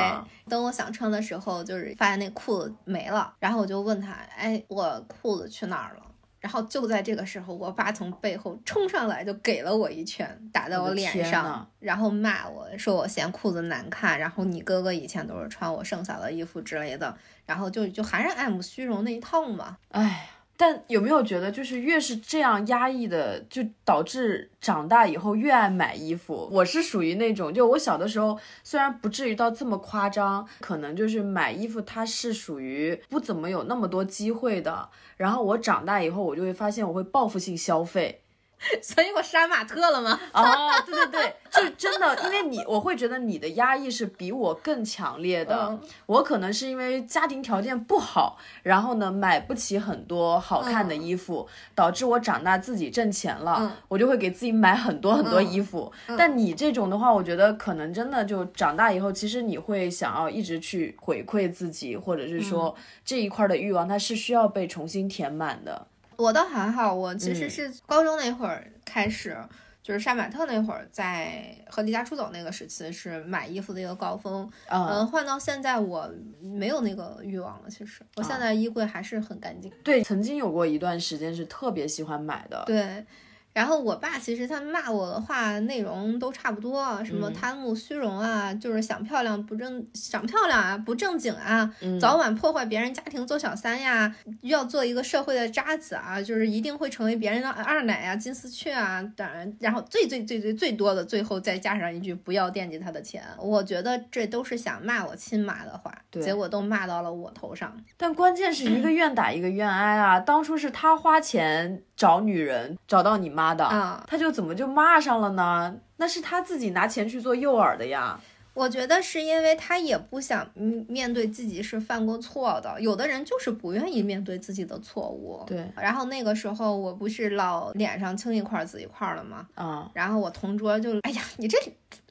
[0.48, 6.02] 等我想穿的时候，就是发现那裤子没了，然后我就问他，哎，我裤子去哪儿了？
[6.42, 20.28] 然后就在这个时候，我爸从背后冲上来，就给了我一拳，打在我脸上，然后骂我说我嫌裤子难看，然后你哥哥以前都是穿我剩下的衣服之类的，然后就就还是爱慕虚荣那一套嘛，哎。
[20.56, 26.48] 但有没有觉得，就是越是这样压抑的，就导致长大以后越爱买衣服？
[26.52, 34.88] 我是属于那种，就我小的时候虽然不至于到这么夸张，可能就是买衣服它是属于不怎么有那么多机会的。
[35.16, 38.21] 然后我长大以后，我就会发现我会报复性消费。
[38.82, 40.18] 所以我杀马特了吗？
[40.32, 45.78] 哦， 对对对，就真的，因为你，我会觉得你的压抑是比我更强烈的。
[46.06, 53.56] 我可能是因为家庭条件不好，然后呢买不起很多好看的衣服，导致我长大自己挣钱了，
[53.88, 55.92] 我就会给自己买很多很多衣服。
[56.16, 65.88] 但你这种的话，我觉得可能真的就长大以后，其实你会想要一直去回馈自己，或者是说这一块的欲望，它是需要被重新填满的。
[66.16, 69.36] 我倒还好，我其实是高中那会儿开始，
[69.82, 74.48] 就是杀马特那会儿，在和离家出走那个时期是买衣服的一个高峰。
[74.68, 76.08] 嗯，换到现在我
[76.40, 77.70] 没有那个欲望了。
[77.70, 79.70] 其实我现在衣柜还是很干净。
[79.82, 82.62] 对，曾经有过一段时间是特别喜欢买的。
[82.66, 83.04] 对。
[83.52, 107.76] 然后我爸其实他骂我的话内容都差不多，什么贪慕虚荣啊，就是想漂亮不正想漂亮啊不正经啊，早晚破坏别人家庭做小三呀，要做一个社会的渣子啊，就是一定会成为别人的二奶啊金丝雀啊，当然，然后最最最最最多的最后再加上一句不要惦记他的钱，我觉得这都是想骂我亲妈的话，结果都骂到了我头上。
[107.98, 113.41] 但关键是一个愿打一个愿挨啊，当初是他花钱找女人找到你妈。
[113.42, 115.74] 妈的，他就怎么就骂上了呢？
[115.96, 118.18] 那是他自己拿钱去做诱饵的呀。
[118.54, 120.46] 我觉得是因为他也不想
[120.86, 122.78] 面对自己是犯过错的。
[122.78, 125.42] 有的人就是不愿意面对自己的错误。
[125.46, 125.66] 对。
[125.74, 129.46] 然后那个时候我不是老脸上青一块紫一块了吗？
[129.54, 129.90] 啊。
[129.94, 131.56] 然后我同桌就，哎呀，你这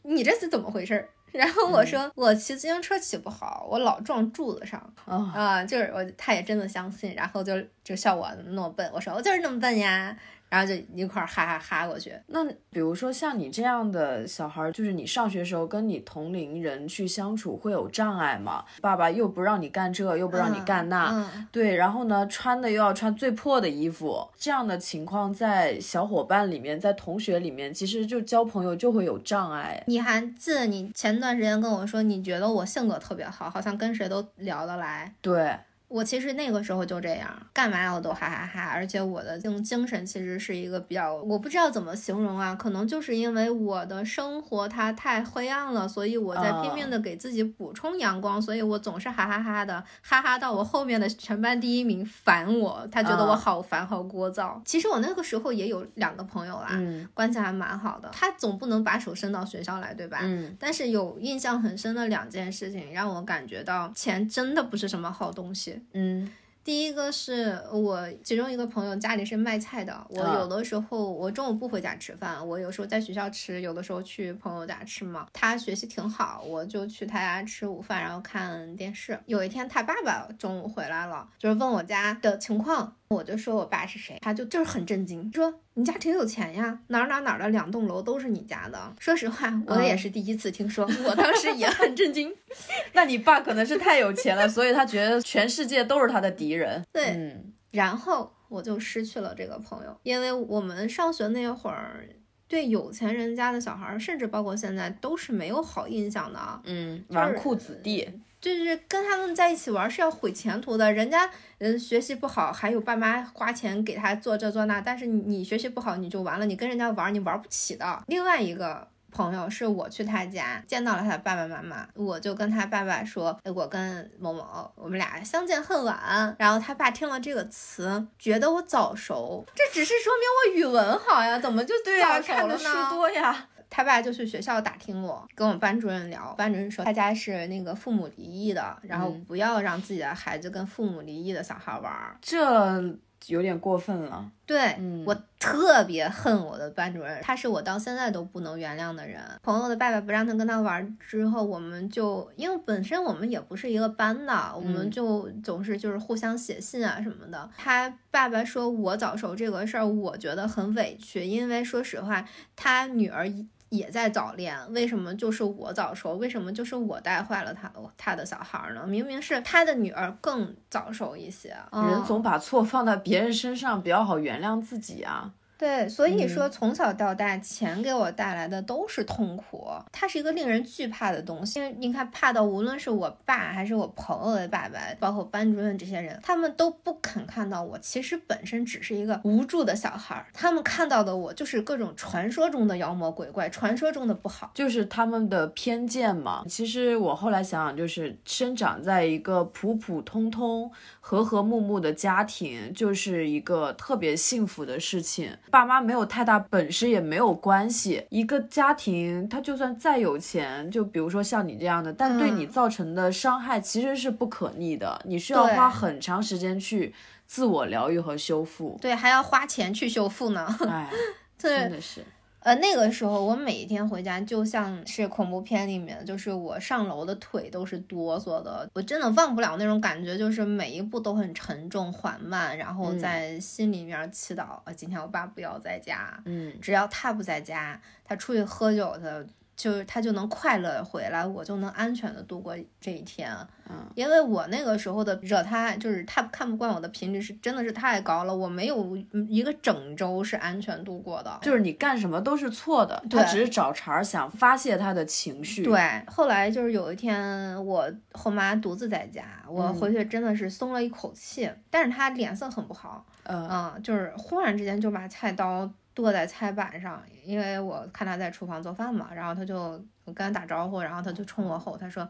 [0.01, 1.07] 你这是怎么回事？
[1.31, 4.81] 然后我说我骑自行车骑不好，我老撞柱子上。
[5.05, 8.89] 啊，就是我，他也真的相信，然后就就笑我那么笨。
[8.93, 10.17] 我说我就是那么笨呀。
[10.51, 12.13] 然后就一块哈哈哈过去。
[12.27, 18.65] 那比如说像你这样的小孩，就是你上学时候跟你同龄人去相处会有障碍吗？
[18.81, 29.81] 爸爸又不让你干这，又不让你干那，对，然后呢，穿的又要穿最破的衣服，这样的情况在小伙伴里面，在同学里面，其实就交朋友就会有障碍。
[29.87, 35.13] 你还记得你前段时间跟我说，你觉得我性格特别好，好像跟谁都聊得来。
[35.21, 35.55] 对。
[35.91, 54.61] 我其实那个时候就这样，干嘛我都哈哈哈，而且我的这种精神其实是一个比较，我不知道怎么形容啊，可能就是因为我的生活它太灰暗了，所以我在拼命的给自己补充阳光，所以我总是哈哈哈的，哈哈到我后面的全班第一名烦我，他觉得我好烦好聒噪。
[54.63, 56.69] 其实我那个时候也有两个朋友啦，
[57.13, 60.19] 关系还蛮好的，他总不能把手伸到学校来，对吧？
[60.21, 60.55] 嗯。
[60.57, 65.80] 但是有印象很深的两件事情，让我感觉到钱真的不是什么好东西。
[65.93, 66.29] 嗯，
[66.63, 75.27] 第一个是我其中一个朋友家里是卖菜的，我有的时候我中午不回家吃饭，我有时候在学校吃，有的时候去朋友家吃嘛。
[75.33, 79.19] 他学习挺好，我就去他家吃午饭，然后看电视。
[79.25, 82.95] 有一天他爸爸中午回来了，就是问我家的情况。
[83.11, 88.95] 我就说我爸是谁，他就就是很震惊，说你家挺有钱呀，哪哪哪的两栋楼都是你家的。
[88.99, 92.33] 说实话，我也是第一次听说，我当时也很震惊。
[92.93, 96.81] 那你爸可能是太有钱了，所以他觉得全世界都是他的敌人。
[96.93, 97.35] 对，
[97.71, 102.07] 然后我就失去了这个朋友，因为我们上学那会儿，
[102.47, 106.61] 对有钱人家的小孩，甚至包括现在都是没有好印象的啊。
[106.63, 108.09] 嗯，纨绔子弟。
[108.41, 118.03] 就是跟他们在一起玩是要毁前途的，人家嗯学习不好，还有爸妈花钱给他做这做那，但是你学习不好你就完了，你跟人家玩你玩不起的。
[118.07, 132.57] 另外一个朋友是我去他家见到了他爸爸妈妈，我就跟他爸爸说，我跟某某我们俩相见恨晚，然后他爸听了这个词，觉得我早熟，这只是说明我语文好呀，怎么就早熟了呢？
[132.57, 133.49] 书多呀。
[133.73, 141.91] 他爸就去学校打听我，跟我们班主任聊，班主任说他家是那个父母离异的，然后不要让自己的孩子跟父母离异的小孩玩。
[142.21, 142.83] 这
[143.27, 144.29] 有点过分了。
[144.45, 149.21] 对我特别恨我的班主任，他是我到现在都不能原谅的人。
[149.41, 157.49] 朋友的爸爸不让他跟他玩之后，我们就因为本身我们也不是一个班的，我们就总是就是互相写信啊什么的。
[157.57, 163.31] 他爸爸说我早熟这个事儿，我觉得很委屈，因为说实话，他女儿。
[163.71, 166.15] 也在早恋，为什么就是我早熟？
[166.15, 168.85] 为什么就是我带坏了他他的小孩呢？
[168.85, 171.55] 明明是他的女儿更早熟一些。
[171.71, 175.31] 人总把错放在别人身上，比较好原谅自己啊。
[175.61, 179.67] 对，所以说从小到大，钱给我带来的都是痛苦。
[179.91, 190.25] 它是一个令人惧怕的东西，因为你看，怕到无论是我爸还是我朋友的爸爸，包括班主任这些人，他们都不肯看到我其实本身只是一个无助的小孩儿。
[190.33, 196.43] 他们看到的我就是各种传说中的妖魔鬼怪，传说中的不好，就是他们的偏见嘛。
[196.49, 205.37] 其实我后来想想，就是生长在一个普普通通、和和睦睦的家庭，就是一个特别幸福的事情。
[205.51, 216.93] 爸妈没有太大本事也没有关系，一个家庭他就算再有钱，就比如说像你这样的，但对你造成的伤害其实是不可逆的，你需要花很长时间去
[217.27, 220.89] 自我疗愈和修复，对，还要花钱去修复呢，哎，
[221.37, 222.03] 真的是。
[222.41, 239.25] 呃，那个时候我每一天回家就像是恐怖片里面，就是我上楼的腿都是哆嗦的，我真的忘不了那种感觉，就是每一步都很沉重缓慢，然后在心里面祈祷，今天我爸不要在家，嗯，只要他不在家，他出去喝酒的。
[239.61, 243.31] 就是他就能快乐回来，我就能安全的度过这一天。
[243.69, 248.97] 嗯，因为我那个时候的惹他，就是他看不惯我的频率是真的是太高了，我没有
[249.29, 251.37] 一个整周是安全度过的。
[251.43, 255.63] 就是你干什么都是错的，他只是找茬想发泄他的情绪。
[255.63, 263.05] 对，后来就是有一天我后妈独自在家，我回去真的是松了一口气，但是他脸色很不好。
[263.25, 265.71] 嗯，就是忽然之间就把菜刀。
[265.93, 272.07] 剁在菜板上，因为我看他在厨房做饭嘛，然后他就我跟他打招呼，然后他就冲我吼，他说：“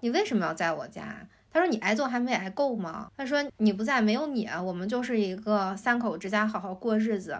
[0.00, 1.16] 你为什么要在我家？”
[1.52, 7.38] 他说：“你挨揍还没挨够吗？”他说：“你不在，没有你，我们就是一个三口之家，好好过日子。”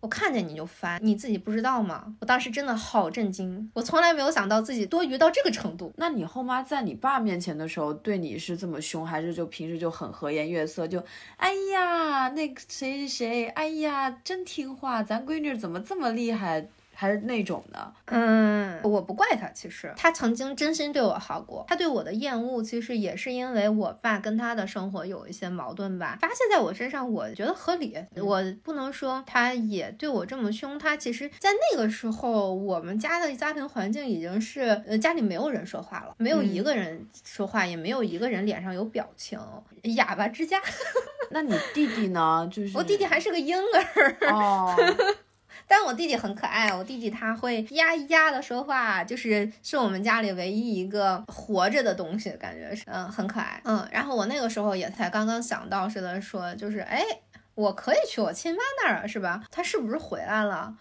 [0.00, 2.14] 我看见你就烦，你自己不知道吗？
[2.20, 5.92] 我当时真的好震惊，我从来没有想到自己多余到这个程度。
[5.96, 10.86] 那你后妈在你爸面前的时候对你是这么凶，还是就平时就很和颜悦色？
[10.86, 11.02] 就
[11.38, 16.68] 哎呀，那个谁谁谁，哎呀，真听话，咱闺女怎么这么厉害？
[16.98, 21.62] 还是那种的，嗯，我不怪他，其实他曾经真心对我好过。
[21.68, 27.94] 他对我的厌恶，其实也是因为我爸跟他的生活有一些矛盾吧，发泄在我身上，我觉得合理。
[28.16, 39.38] 我不能说他也对我这么凶，他其实，在那个时候，我们家的家庭环境已经是，呃，家里没有人说话了，没有一个人说话，也没有一个人脸上有表情，
[39.96, 40.58] 哑巴之家。
[41.30, 42.48] 那你弟弟呢？
[42.50, 44.74] 就是我弟弟还是个婴儿 哦。
[45.68, 53.86] 但我弟弟很可爱，我弟弟他会咿呀咿呀的说话，就是是我们家里唯一一个活着的东西，感觉是嗯很可爱嗯。
[53.90, 57.02] 然后我那个时候也才刚刚想到似的说，就是哎，
[57.54, 59.42] 我可以去我亲妈那儿是吧？
[59.50, 60.74] 他是不是回来了？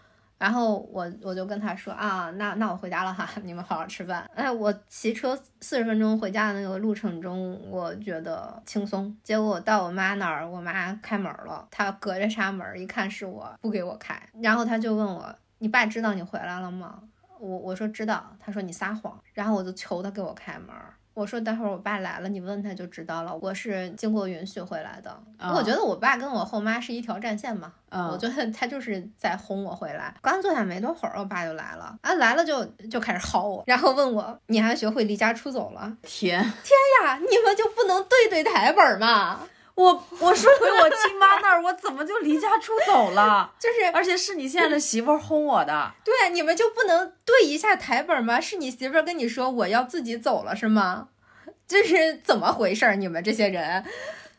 [0.46, 4.30] 然后我我就跟他说啊，那那我回家了哈， 你们好好吃饭。
[4.36, 9.18] 哎，我骑车四十分钟回家的那个路程中，我觉得轻松。
[9.24, 14.16] 结果我到我妈那儿，我妈开门了，她隔着纱门一看是我，不给我开。
[14.40, 17.02] 然后她就问我，你爸知道你回来了吗？
[17.40, 18.24] 我我说知道。
[18.40, 19.20] 他说你撒谎。
[19.34, 20.70] 然后我就求他给我开门。
[21.16, 23.34] 我说待会儿我爸来了，你问他就知道了。
[23.42, 25.18] 我是经过允许回来的。
[25.40, 27.72] 我觉得我爸跟我后妈是一条战线嘛。
[27.90, 30.14] 我觉得他就是在哄我回来。
[30.22, 31.98] 刚坐下没多会儿，我爸就来了。
[32.02, 35.96] 啊，来了就就开始薅我，然后问我你还学会离家出走了？
[36.04, 39.40] 天天呀，你们就不能对对台本吗？
[39.76, 43.52] 我我说回我亲妈那儿，我怎么就离家出走了？
[43.60, 45.92] 就是，而且是你现在的媳妇儿轰我的。
[46.04, 48.40] 对，你们就不能对一下台本吗？
[48.40, 51.10] 是你媳妇儿跟你说我要自己走了是吗？
[51.68, 52.96] 这是怎么回事？
[52.96, 53.84] 你们这些人，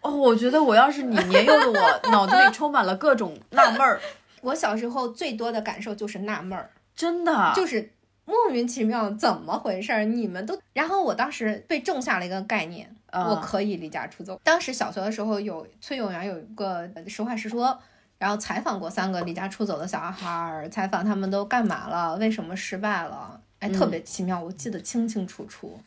[0.01, 4.01] 哦，我觉得我要是你，年幼的我 脑子里充满了各种纳闷儿。
[4.43, 7.93] 我小时候最多的感受就是纳闷儿，真的就是。
[8.29, 10.05] 莫名其妙，怎么回事？
[10.05, 10.59] 你们都……
[10.73, 12.93] 然后我当时被种下了一个概念，
[13.25, 14.41] 我可以离家出走。
[14.43, 17.79] 当时小学的时候，有崔永元有一个实话实说，
[18.19, 23.41] 然后采访过三个离家出走的小孩，采访他们都干嘛了，为什么失败了？
[23.59, 25.81] 哎，特别奇妙，我记得清清楚楚。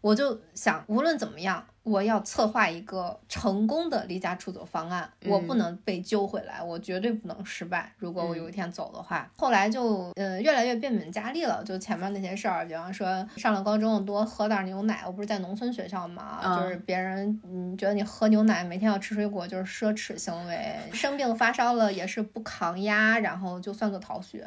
[0.00, 7.92] 我就想，无论怎么样，我要策划一个成功的离家出走方案，我不能被揪回来，我绝对不能失败。
[7.98, 11.62] 如果我有一天走的话，后来就呃越来越变本加厉了。
[11.64, 20.76] 就前面那些事儿，比方说上了高中多喝点牛奶，我不是在农村学校嘛，就是别人嗯觉得你喝牛奶，每天要吃水果就是奢侈行为。
[20.92, 24.46] 生病发烧了也是不抗压，然后就算作逃学。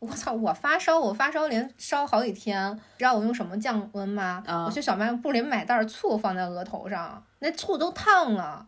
[0.00, 0.32] 我操！
[0.32, 2.78] 我发烧，我发烧连烧好几天。
[2.98, 4.42] 知道我用什么降温吗？
[4.66, 8.66] 我去小卖部里买袋醋放在额头上，那醋都烫了。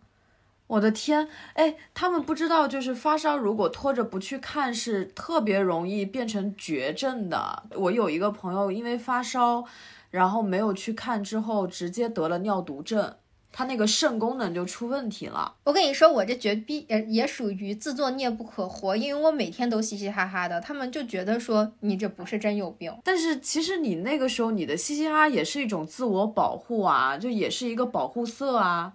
[0.67, 1.29] 我的天！
[1.55, 7.65] 哎，他们不知道，就是发烧如果拖着不去看，是特别容易变成绝症的。
[7.77, 9.65] 我有一个朋友，因为发烧，
[10.11, 13.15] 然后没有去看，之后直接得了尿毒症。
[13.53, 15.55] 他那个肾功能就出问题了。
[15.65, 22.93] 我跟你说，我这绝逼也也属于自作孽不可活，因为我每天都嘻嘻哈哈的，他们就觉得说你这不是真有病。
[23.05, 28.93] 但是其实你那个时候你的嘻嘻哈哈也是一种自我保护啊，就也是一个保护色啊。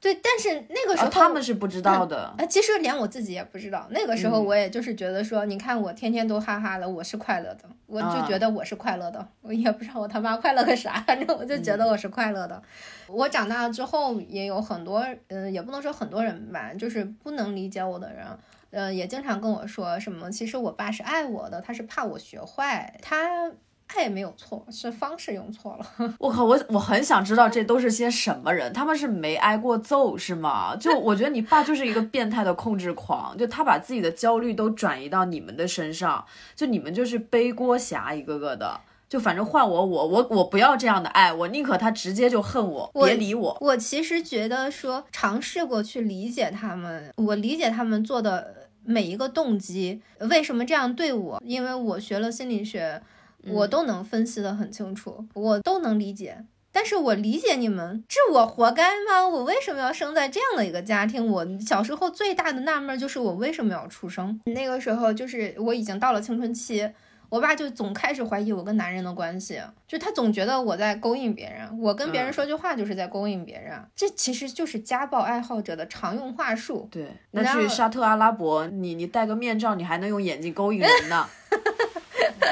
[0.00, 2.32] 对，但是那个时候他们是不知道的。
[2.38, 3.86] 啊，其实连我自己也不知道。
[3.90, 9.26] 那个时候我也就是觉得说，你看我天天都哈哈的，我是快乐的，我就觉得我是快乐的。
[9.42, 12.62] 我也不知道我他妈快乐个啥，反正我就觉得我是快乐的。
[13.08, 18.24] 我长大了之后也有很多，嗯，也不能说很多人吧，就是不能理解我的人，
[18.70, 23.50] 嗯，也经常跟我说什么，其实我爸是爱我的，他是怕我学坏，他。
[23.88, 26.14] 他也没有错，是方式用错了。
[26.20, 30.76] 我靠，我我很想知道这都是些什么人，他们是没挨过揍是吗？
[30.76, 36.24] 就我觉得你爸就是一个变态的控制狂，就他把自己的焦虑都转移到你们的身上，
[36.54, 38.78] 就你们就是背锅侠一个个的，
[39.08, 43.56] 就反正换我我我我不要这样的爱，我宁可他直接就恨我，别理我。
[43.60, 51.42] 我其实觉得说尝试过去理解他们，我理解他们做的每一个动机，为什么这样对我？
[51.44, 53.00] 因为我学了心理学。
[53.46, 56.44] 我都能分析得很清楚，我都能理解。
[56.70, 59.26] 但是我理解你们，这我活该吗？
[59.26, 61.26] 我为什么要生在这样的一个家庭？
[61.26, 64.38] 我小时候最大的纳闷就是我为什么要出生？
[64.44, 66.88] 那个时候就是我已经到了青春期，
[67.30, 76.86] 我爸就总开始怀疑我跟男人的关系，就他总觉得我在勾引别人，我跟别人说句话就是在勾引别人，这其实就是家暴爱好者的常用话术。
[76.92, 81.26] 对，那去沙特阿拉伯，你你戴个面罩，你还能用眼睛勾引人呢？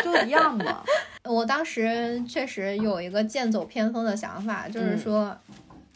[0.05, 0.83] 都一样嘛。
[1.25, 5.37] 我当时确实有一个剑走偏锋的想法，就是说，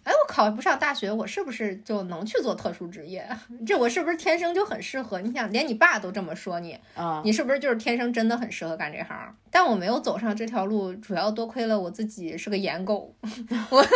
[0.03, 3.29] 哎，我考不上大学，我是不是就能去做特殊职业？
[3.67, 5.21] 这我是不是天生就很适合？
[5.21, 9.35] 你想，连你爸都这么说你，啊，你是不是就是天生真的很适合干这行？
[9.51, 13.15] 但我没有走上这条路，主要多亏了我自己是个颜狗，
[13.71, 13.87] 我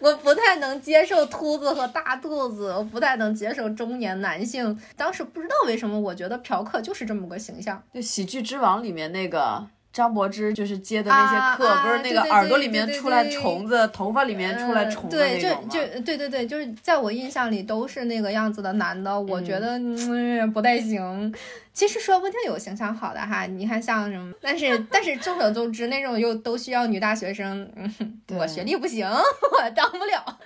[0.00, 4.78] 我不太能接受秃子和大肚子，我不太能接受中年男性。
[4.96, 9.66] 当时不知道为什么，我觉得嫖客就是这么个形象，就《喜剧之王》里面那个。
[9.98, 15.16] 张柏芝就是接的那些课，不是那个耳朵里面出来虫子，头发里面出来虫子？
[15.16, 21.34] 对，就就对对对，就是在我印象里都是那个样子的男的，我觉得嗯不太行。
[21.72, 30.38] 其实说不定有形象好的哈，你看像什么，但是但是众所周知那种又都需要女大学生，嗯我学历不行， 我当不了。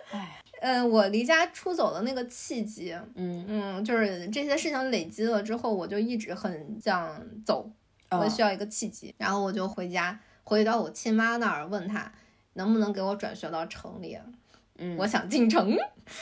[0.62, 7.68] 嗯，我离家出走的那个契机，嗯嗯，就是这些事情累积了之后，我就一直很想走。
[8.18, 12.10] 我需要一个契机，然后我就回家，回到我亲妈那儿，问她
[12.54, 14.18] 能不能给我转学到城里。
[14.78, 15.76] 嗯，我想进城。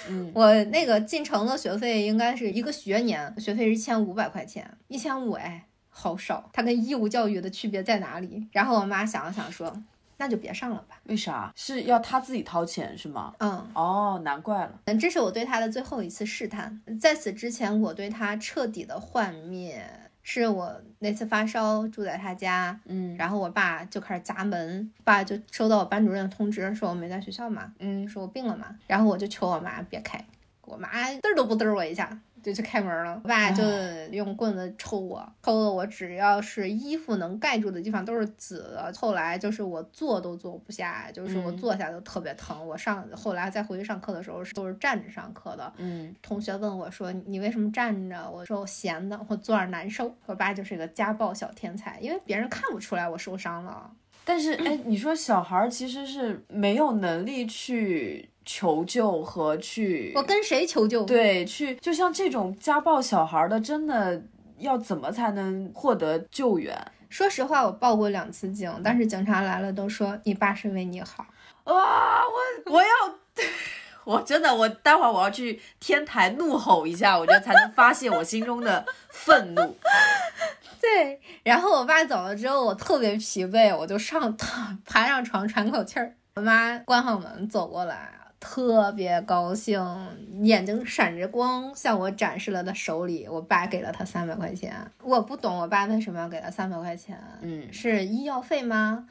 [0.08, 6.50] 嗯， 我那个进城的学费应该是一个学年，学费是一千五百块钱，一千五哎，好少。
[6.52, 8.46] 它跟义务教育的区别在哪里？
[8.52, 9.72] 然后我妈想了想说，
[10.18, 11.00] 那就别上了吧。
[11.04, 11.52] 为啥？
[11.54, 13.32] 是要他自己掏钱是吗？
[13.38, 14.80] 嗯，哦，难怪了。
[14.86, 19.88] 嗯，这是我对他的最后一次试探，在此之前，我对他彻底的幻灭。
[20.22, 30.24] 是我那次发烧住在他家，嗯，然后我爸就开始砸门，爸就收到我班主任的通知，说我没在学校嘛，嗯，说我病了嘛，然后我就求我妈别开，
[30.62, 32.20] 我妈嘚都不嘚我一下。
[32.42, 33.62] 就去开门了，我爸就
[34.12, 38.92] 用棍子抽我，抽的我只要是衣服能盖住的地方都是紫的。
[38.96, 42.66] 后来就是我坐都坐不下，就是我坐下都特别疼。
[42.66, 45.72] 我上后来再回去上课的时候是都是站着上课的。
[45.76, 48.30] 嗯，同学问我说你为什么站着？
[48.30, 50.14] 我说我闲的，我坐着难受。
[50.26, 53.90] 我爸就是一个家暴小天才，因为别人看不出来我受伤了。
[54.24, 58.29] 但是哎，你说小孩其实是没有能力去。
[58.44, 61.04] 求救和去，我跟谁求救？
[61.04, 64.22] 对，去就像这种家暴小孩的，真的
[64.58, 66.76] 要怎么才能获得救援？
[67.08, 71.26] 说实话，我报过两次警，但是警察来了都说你爸是为你好。
[71.64, 72.88] 哇，我我要，
[74.04, 79.76] 我真的，我待会儿我要去天台怒吼一下，我觉得才能发泄我心中的愤怒。
[80.80, 86.14] 对，然后我爸走了之后，我特别疲惫，我就上躺， 爬上床喘口气儿。
[86.36, 88.19] 我妈关上门走过来。
[88.40, 89.78] 特别高兴，
[90.42, 93.28] 眼睛闪着光，向我展示了他手里。
[93.28, 99.06] 我爸给了他三百块钱，我不懂我爸为什么要给他三百块钱，嗯，是医药费吗？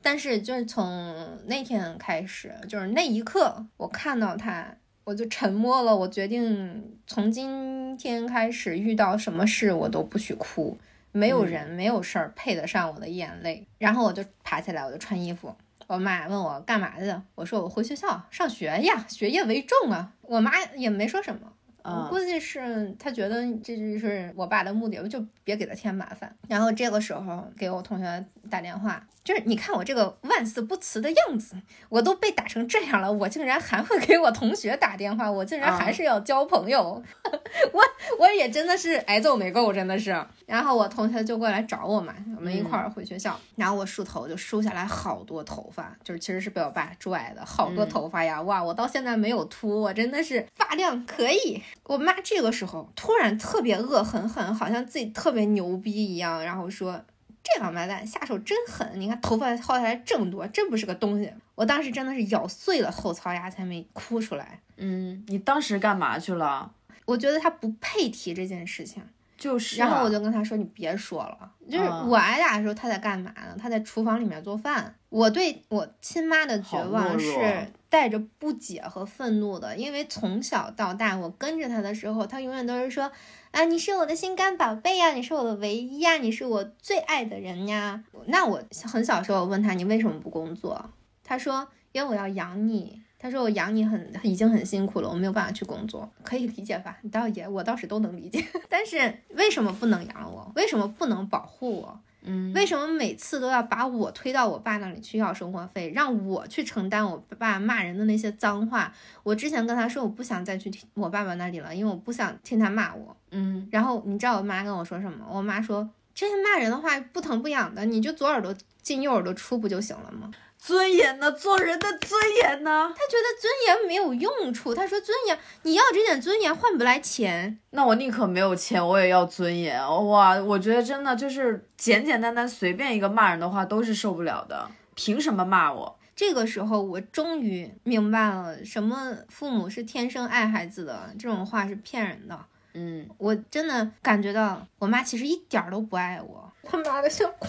[0.00, 5.94] 但是就是从那天开始，就是那一刻，我看到他，我就沉默了。
[5.96, 10.78] 我决定从今天开始，遇到什么事我都不许哭，
[11.10, 13.66] 没有人，没有事儿配得上我的眼泪。
[13.78, 15.52] 然后我就爬起来，我就穿衣服。
[15.88, 20.12] 我妈问我干嘛的，我说我回学校上学呀，学业为重啊。
[20.20, 21.52] 我妈也没说什么。
[21.88, 26.34] 我估计是他觉得这就是我爸的目的，我就别给他添麻烦。
[26.48, 31.56] 然后这个时候给我同学打电话，就是你看我这个万死不辞的样子，
[31.88, 36.80] 我都被打成这样了，我竟然还会给我同学打电话，我竟然还是要交朋友，
[37.72, 37.82] 我
[38.18, 40.16] 我也真的是挨揍没够，真的是。
[40.46, 51.62] 然后我同学就过来找我嘛，我们一块儿回学校，然后我梳头就梳下来好多头发，就是其实是被我爸拽的，好多头发呀，哇，我到现在没有秃，我真的是发量可以。
[51.84, 57.02] 我妈这个时候突然特别恶狠狠，好像自己特别牛逼一样，然后说
[57.42, 64.60] ：“这王八蛋下手真狠，你看头发薅下来这么多，真不是个东西。”我当时真的是咬碎了后槽牙才没哭出来。
[64.76, 66.72] 嗯，你当时干嘛去了？
[67.04, 69.02] 我觉得他不配提这件事情，
[69.38, 69.78] 就是。
[69.78, 73.56] 然后我就跟他说：“你别说了。”就是我挨打的时候，他在干嘛呢？
[73.58, 74.94] 他在厨房里面做饭。
[75.08, 83.10] 我对我亲妈的绝望是带着不解和愤怒的，因为从小到大，我跟着他的时候，他永远都是说
[83.52, 90.90] ：“啊，你是我的心肝宝贝呀，你是我的唯一呀，你是我最爱的人呀。”那我很小时候，我问他：“你为什么不工作？”
[91.24, 96.96] 他说：“因为我要养你。”他说：“我养你很已经很辛苦了，我没有办法去工作，可以理解吧？
[97.02, 98.44] 你倒也我倒是都能理解。
[98.70, 100.52] 但是为什么不能养我？
[100.54, 102.00] 为什么不能保护我？
[102.22, 108.92] 嗯，为什么每次都要把我推到我爸那里去要生活费，让我去承担我爸骂人的那些脏话？
[109.22, 113.16] 我之前跟他说我不想再去听我爸爸那里了，因为我不想听他骂我。
[113.30, 115.26] 嗯，然后你知道我妈跟我说什么？
[115.28, 121.30] 我妈说这些骂人的话不疼不痒的，你就左耳朵进右耳朵出不就行了吗？”尊严呢？
[121.30, 122.92] 做人的尊严呢？
[122.94, 124.74] 他觉得尊严没有用处。
[124.74, 127.58] 他说：“尊严，你要这点尊严换不来钱。
[127.70, 129.80] 那我宁可没有钱，我也要尊严。
[130.08, 134.68] 哇，我觉得真的就是简简单单随便一个骂人的话都是受不了的。
[134.94, 135.98] 凭什么骂我？
[136.16, 142.38] 这个时候我终于明白了，什么父母是天生爱孩子的这种话是骗人的。
[142.74, 146.52] 嗯，我真的感觉到我妈其实一点都不爱我。
[146.64, 147.48] 他妈的想哭。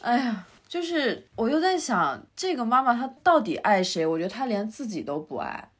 [0.00, 0.46] 哎呀。
[0.68, 4.04] 就是我又在想，这个妈妈她到底爱谁？
[4.04, 5.70] 我觉得她连自己都不爱，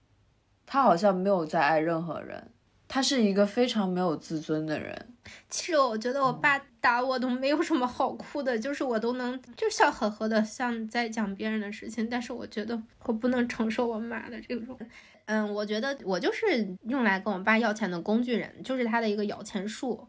[0.65, 2.51] 她好像没有在爱任何人。
[2.89, 5.15] 她是一个非常没有自尊的人。
[5.51, 12.09] 其实我觉得我爸打我都没有什么好哭的，就是我都能就笑呵呵的像在讲别人的事情。
[12.09, 14.79] 但是我觉得我不能承受我妈的这种，
[15.27, 20.09] 嗯，我觉得我就是用来跟我爸要钱的工具人，就是他的一个摇钱树。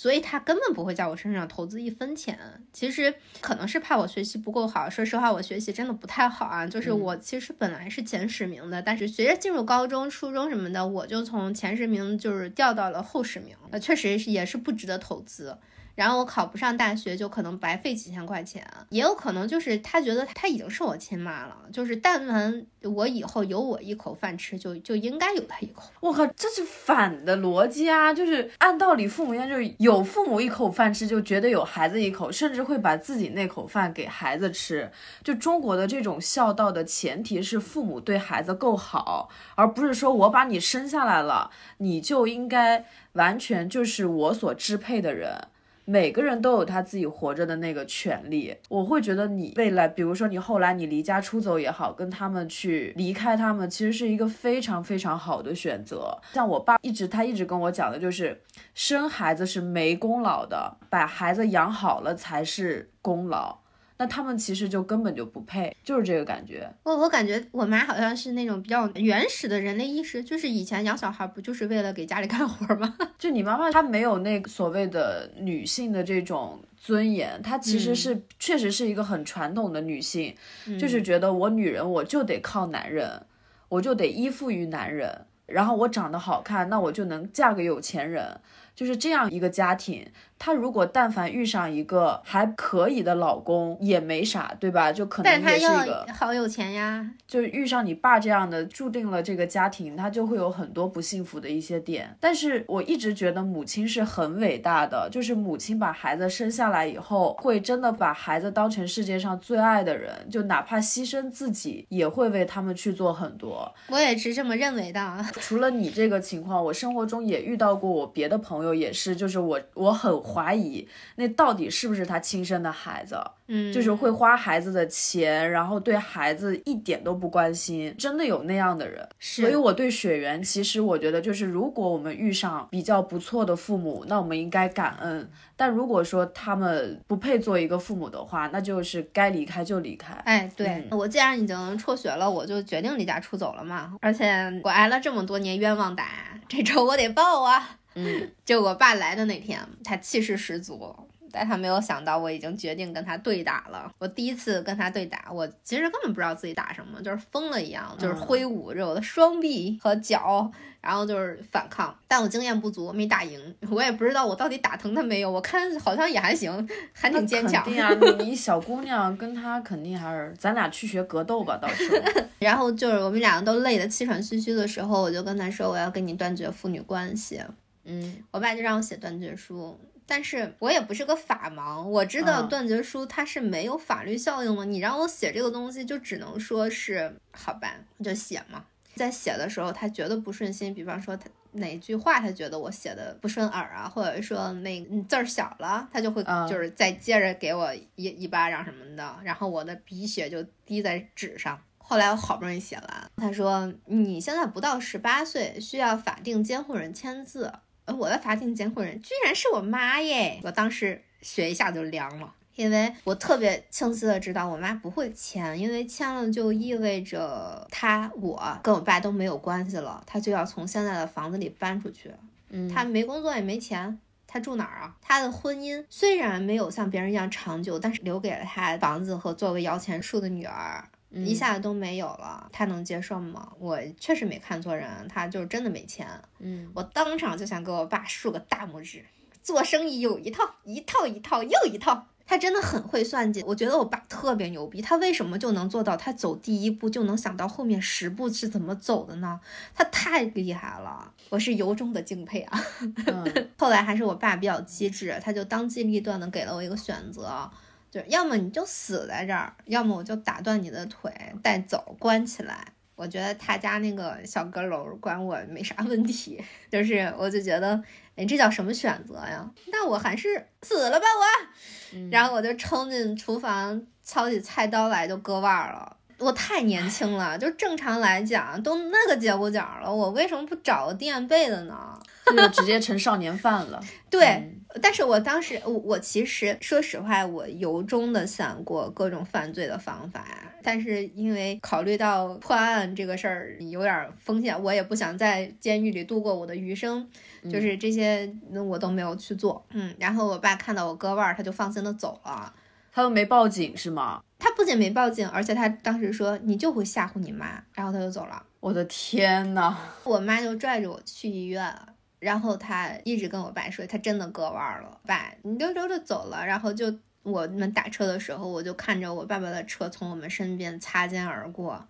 [0.00, 2.38] 所以他根本不会在我身上投资一分钱，
[2.72, 4.88] 其实可能是怕我学习不够好。
[4.88, 15.54] 说实话，我学习真的不太好啊，就是我其实本来是前十名的，但是随着进入高中、初中什么的，我就从前十名就是掉到了后十名，呃，确实是也是不值得投资。
[16.00, 25.90] 然后我考不上大学，就可能白费几千块钱，也有可能就是他觉得他已经是我亲妈了，就是但凡我以后有我一口饭吃，就就应该有他一口。
[26.00, 28.14] 我靠，这是反的逻辑啊！
[28.14, 34.90] 就是按道理，父母应该就是有父母一口饭吃，就觉得有孩子一口，甚至会把自己那口饭给孩子吃。
[35.22, 45.48] 就中国的这种孝道的前提是父母对孩子够好，而不是说我把你生下来了，你就应该完全就是我所支配的人。
[45.84, 48.54] 每个人都有他自己活着的那个权利。
[48.68, 56.18] 我会觉得你未来，比如说你后来你离家出走也好，跟他们去离开他们，其实是一个非常非常好的选择。
[56.32, 58.40] 像我爸一直他一直跟我讲的就是，
[58.74, 63.59] 生孩子是没功劳的，把孩子养好了才是功劳。
[64.00, 66.66] 那他们其实就根本就不配，就是这个感觉。
[66.84, 72.96] 我我感觉我妈好像是那种比较原始的人类意识，就是以前养小孩不就是为了给家里干活吗？
[73.18, 80.34] 就你妈妈她没有那所谓的女性的这种尊严，她其实是确实是一个很传统的女性，
[80.78, 83.26] 就是觉得我女人我就得靠男人，
[83.68, 88.40] 我就得依附于男人，然后我长得好看，那我就能嫁给有钱人。
[88.80, 90.06] 就是这样一个家庭。
[90.38, 94.90] 她如果但凡遇上一个还可以的老公，也没啥，对吧？
[94.90, 97.06] 就可能也是一个好有钱呀。
[97.28, 102.16] 就遇上你爸这样的，注定了这个家庭他就会有很多不幸福的一些点。
[102.18, 113.70] 但是我一直觉得母亲是很伟大的，就是母亲把孩子生下来以后，会真的把孩子当成世界上最爱的人，就哪怕牺牲自己，也会为他们去做很多。
[113.90, 115.22] 我也是这么认为的。
[115.32, 120.20] 除了你这个情况，我生活中也遇到过，我别的朋友也是，就是我我很。
[120.30, 123.16] 怀疑那到底是不是他亲生的孩子？
[123.48, 129.08] 嗯，就是会花孩子的钱，然后对孩子一点都不关心，真的有那样的人。
[129.18, 135.24] 所以我对雪原，其实我觉得就是，如果我们遇上比较不错的父母，那我们应该感恩；
[135.56, 140.12] 但如果说他们不配做一个父母的话，那就是该离开就离开。
[140.24, 143.96] 哎，对我既然已经辍学了，我就决定离家出走了嘛。
[144.00, 144.26] 而且
[144.62, 146.06] 我挨了这么多年冤枉打，
[146.48, 147.78] 这仇我得报啊。
[147.94, 150.94] 嗯，就我爸来的那天，他气势十足，
[151.32, 153.92] 但他没有想到我已经决定跟他对打了。
[153.98, 161.94] 我第一次跟他对打，我其实根本不知道自己打什么，就是疯了一样，就是挥舞着我的双臂和脚，然后就是反抗。
[162.08, 163.38] 但我经验不足，没打赢。
[163.70, 165.30] 我也不知道我到底打疼他没有。
[165.30, 167.62] 我看好像也还行，还挺坚强。
[167.62, 172.22] 肯定啊， 你小姑娘跟他肯定还是，咱俩去学格斗吧，到时候。
[172.40, 177.40] 然后就是我们两个都累得气喘吁吁的时候，我就跟他说，我要跟你断绝父女关系。
[177.84, 184.64] 嗯，我爸就让我写断绝书，但是我也不是个法盲，我知道断绝书它是没有法律效应的。
[184.64, 187.74] 你让我写这个东西，就只能说是好吧，
[188.04, 188.64] 就写嘛。
[188.96, 201.58] 在写的时候，他觉得不顺心，比方说他哪句话他觉得我写的不顺耳啊，或者说那字儿小了，他就会就是再接着给我一一巴掌什么的，然后我的鼻血就滴在纸上。
[201.78, 207.52] 后来我好不容易写完，他说你现在不到十八岁，需要法定监护人签字。
[207.98, 210.40] 我的法定监护人居然是我妈耶！
[210.42, 222.10] 我当时血一下就凉了，因为我特别清晰的知道我妈不会签，因为签了就意味着她我跟我爸都没有关系了，她就要从现在的房子里搬出去。
[222.50, 224.96] 嗯，她没工作也没钱，她住哪儿啊？
[225.00, 230.84] 她的婚姻虽然没有像别人一样长久，但是留给了她房子和作为摇钱树的女儿。
[231.12, 233.52] 一下子都没有了，他能接受吗？
[233.58, 236.06] 我确实没看错人，他就是真的没钱。
[236.38, 239.04] 嗯，我当场就想给我爸竖个大拇指。
[239.42, 242.06] 做生意有一套，一套一套又一套。
[242.26, 244.80] 他真的很会算计，我觉得我爸特别牛逼。
[244.80, 245.96] 他为什么就能做到？
[245.96, 249.40] 他走第一步就能想到后面十步是怎么走的呢？
[249.74, 252.64] 他太厉害了，我是由衷的敬佩啊。
[253.58, 257.50] 后来还是我爸比较机智，他就当机立断的给了我一个选择。
[257.90, 261.12] 就要么你就死在这儿，要么我就打断你的腿
[261.42, 262.68] 带走关起来。
[262.94, 266.38] 我觉得他家那个小阁楼管我没啥问题，
[266.70, 267.82] 就是我就觉得，
[268.14, 269.50] 哎，这叫什么选择呀？
[269.72, 271.98] 那我还是死了吧我。
[272.10, 275.96] 然后我就冲进厨房，抄起菜刀来就割腕了。
[276.18, 281.98] 我太年轻了，就正常来讲都那个节骨眼了，我为什么不找个垫背的呢？
[282.36, 283.82] 就直接成少年犯了。
[284.10, 284.59] 对。
[284.80, 290.24] 但是我当时，我我其实说实话，我由衷的想过各种犯罪的方法，
[290.62, 297.08] 但是因为考虑到破案这个事儿有点风险，我也不想在监狱里度过我的余生，
[297.50, 299.64] 就是这些我都没有去做。
[299.70, 302.54] 嗯，然后我爸看到我割腕，他就放心的走了，
[302.92, 304.22] 他又没报警是吗？
[304.38, 308.42] 他不仅没报警，而且他当时说你就会吓唬你妈，然后他就走了。
[308.60, 311.74] 我的天呐，我妈就拽着我去医院。
[312.20, 316.46] 然后他一直跟我爸说，他真的割腕了，爸，你溜溜的走了。
[316.46, 316.94] 然后就
[317.24, 321.84] 我们打车的时候，我就看着我爸爸的车从我们身边擦肩而过，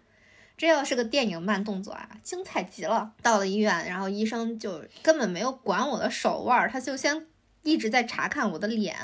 [0.57, 3.13] 这要是个电影慢动作啊，精彩极了。
[3.21, 7.27] 到了医院，然后医生就根本没有管我的手腕，他就先。
[7.63, 8.97] 一直在查看我的脸，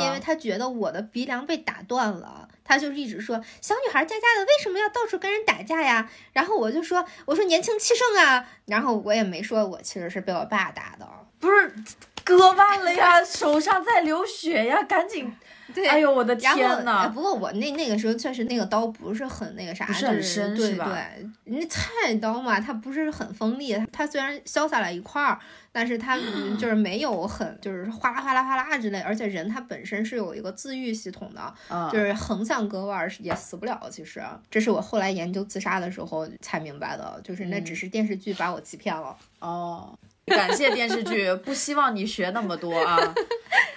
[0.00, 6.10] 因为他觉得我的鼻梁被打断了，他就一直说小女孩家家的为什么要到处跟人打架呀？
[6.32, 11.08] 然后我就说我说年轻气盛啊，然后我也没说我其实是被我爸打的，
[11.38, 11.72] 不是
[12.36, 15.32] 割腕了呀，手上在流血呀， 赶紧。
[15.72, 16.52] 对，哎呦我的天
[16.84, 17.08] 呐！
[17.14, 20.84] 不过我那那个时候确实那个刀不是很那个啥，不是很深，是吧？
[20.86, 25.38] 对，那菜刀嘛，它不是很锋利，它虽然削下来一块儿，
[25.70, 26.18] 但是它
[26.58, 31.54] 就是没有很就是哗啦哗啦哗啦之类，而且人他本身是有一个自愈系统的，
[31.92, 33.80] 就是横向割腕也死不了。
[33.92, 34.20] 其实
[34.50, 39.16] 这是我后来研究自杀的时候才明白的，就是那只是电视剧把我欺骗了。
[39.38, 39.96] 哦。
[40.30, 42.96] 感谢电视剧， 不希望你学那么多啊，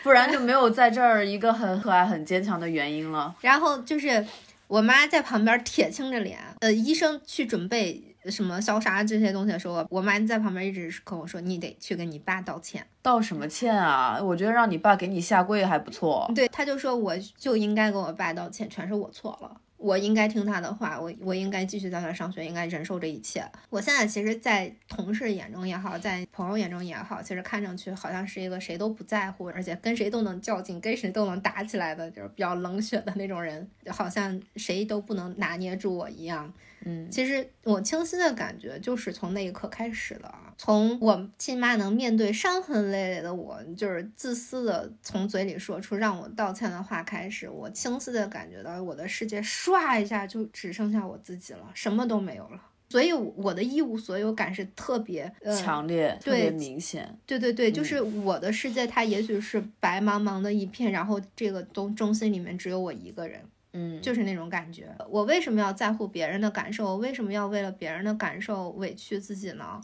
[0.04, 3.36] 不然就没有在这儿一个很可爱、很坚强的原因了。
[3.42, 4.26] 然后就是
[4.68, 14.18] 我妈在旁边铁青着脸，呃，医生去准备什么消杀这些东西的时候，我妈在旁边一直跟我说：“你得去跟你爸道歉。”道什么歉啊？
[14.22, 16.32] 我觉得让你爸给你下跪还不错。
[16.34, 19.52] 对，他就说我就应该跟我爸道歉，全是我错了。
[19.84, 23.44] 我应该听他的话，我我应该继续在那上学，应该忍受这一切。
[23.70, 36.54] 我现在其实，在同事眼中也好，在朋友眼中也好，其实看上去好像是一个谁都不在乎，而且跟谁都能较劲，跟谁都能打起来的，就是比较冷血的那种人，好像谁都不能拿捏住我一样。
[36.86, 52.62] 嗯，其实我清晰的感觉就是从那一刻开始的啊，从我亲妈能面对伤痕累累的我，就是自私的从嘴里说出让我道歉的话开始，我清晰的感觉到我的世界唰一下就只剩下我自己了，什么都没有了。
[52.90, 57.18] 所以我的一无所有感是特别强烈，特别明显。
[57.26, 63.42] 对对对，就是我的世界，它也许是白茫茫的一片，然后这个中中心里面只有我一个人。
[63.74, 64.96] 嗯，就是那种感觉。
[65.10, 66.86] 我为什么要在乎别人的感受？
[66.86, 69.82] 我为什么要为了别人的感受委屈自己呢？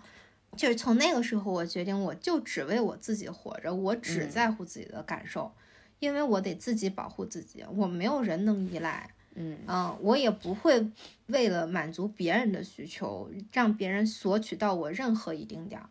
[0.58, 5.52] 就是从那个时候，我决定，我就只为我自己活着，我只在乎自己的感受，
[6.00, 9.12] 因为我得自己保护自己，我没有人能依赖。
[9.36, 10.90] 嗯嗯，我也不会
[11.28, 15.90] 为了满足别人的需求，让别人索取到我任何一丁点儿。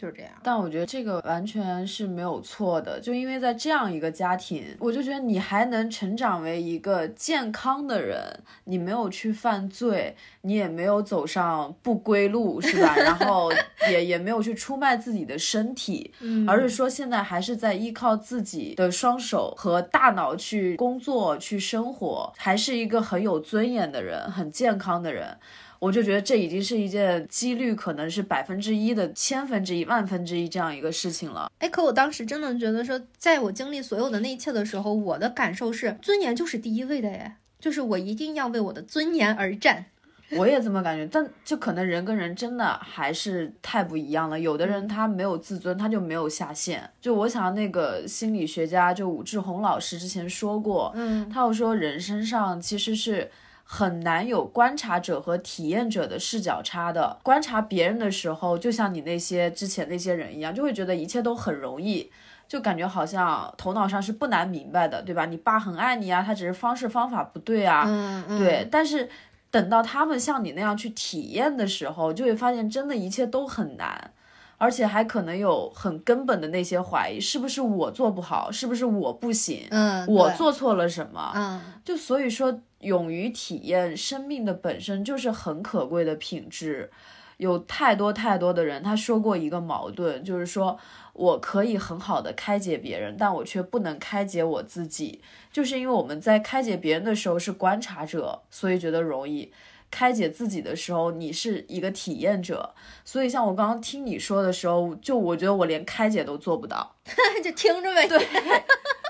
[0.00, 12.96] 就是这样，但我觉得这个完全是没有错的，就因为在这样一个家庭，我就觉得你还能成长为一个健康的人，你没有去犯罪，你也没有走上不归路，是吧？
[12.96, 13.52] 然后
[13.90, 16.14] 也也没有去出卖自己的身体，
[16.48, 25.36] 而是说现在还是在依靠自己的双手和大脑去工作、去生活，还是一个很有尊严的人，很健康的人。
[25.80, 31.50] 我就觉得这已经是一件几率可能是百分之一的千分之一、万分之一这样一个事情了。
[31.58, 39.86] 哎，可我当时真的觉得说，在我经历所有的那一切的时候，我的感受是尊严就是第一位的，耶，就是我一定要为我的尊严而战。
[40.36, 44.38] 我也这么感觉，但就可能人跟人真的还是太不一样了。
[44.38, 46.88] 有的人他没有自尊，他就没有下限。
[47.00, 53.30] 就我想那个心理学家就武志红老师之前说过，嗯，他有说人身上其实是。
[53.72, 57.16] 很难有观察者和体验者的视角差的。
[57.22, 62.10] 观察别人的时候，就像你那些之前那些人一样，就会觉得一切都很容易，
[62.48, 65.24] 就感觉好像头脑上是不难明白的，对吧？
[65.26, 68.66] 你爸很爱你啊，他只是方式方法不对啊，嗯嗯，对。
[68.68, 69.08] 但是
[69.52, 74.10] 等到他们像你那样去体验的时候，就会发现真的一切都很难。
[74.58, 86.90] 而且还可能有很根本的那些怀疑，是不是我做不好，是不是我不行，嗯，我做错了什么，嗯，就所以说，勇于体验生命的本身就是很可贵的品质。
[87.38, 90.78] 有太多太多的人，他说过一个矛盾，就是说
[91.14, 99.50] 我可以很好的开解别人，但我却不能开解我自己，就是因为我们在开解别人的时候是观察者，所以觉得容易。
[99.90, 102.74] 开解自己的时候，你是一个体验者，
[103.04, 106.94] 所以像我刚刚听你说的时候，就我觉得我连开解都做不到，
[107.42, 108.06] 就听着呗。
[108.06, 108.18] 对，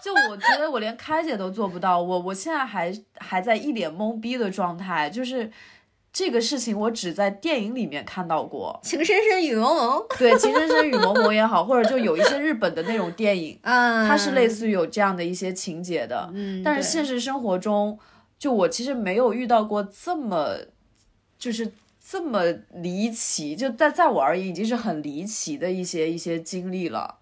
[0.02, 5.50] 就我觉得我连开解都做不到，我我现在还还在一脸懵逼的状态，就是
[6.12, 17.98] 这个事情我只在电影里面看到过，《情深深雨蒙蒙》对，《情深深雨蒙蒙》也好，或者就有一些日本的那种电影，嗯， 它是类似于有这样的一些情节的，嗯，但是现实生活中。
[18.40, 20.56] 就我其实没有遇到过这么，
[21.38, 21.70] 就是
[22.02, 27.19] 这么离奇，就在在我而言已经是很离奇的一些一些经历了。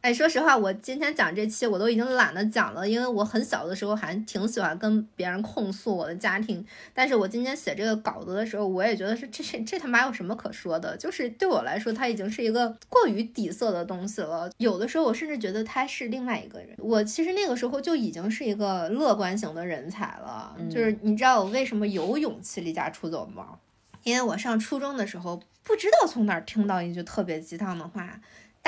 [0.00, 6.64] 哎，说实话，我今天讲这期我都已经懒得讲了，因为我很小的时候还挺喜欢跟别人控诉我的家庭。
[6.94, 10.96] 但是我今天写这个稿子的时候，我也觉得是这这这他妈有什么可说的？
[10.96, 14.48] 就是对我来说，他已经是一个过于底色的东西了。
[14.58, 16.76] 有的时候，我甚至觉得他是另外一个人。
[16.78, 20.56] 我其实那个时候就已经是一个乐观型的人才了。
[20.70, 23.58] 就是你知道我为什么有勇气离家出走吗？
[24.04, 28.20] 因为我上初中的时候，不知道从哪儿听到一句特别鸡汤的话。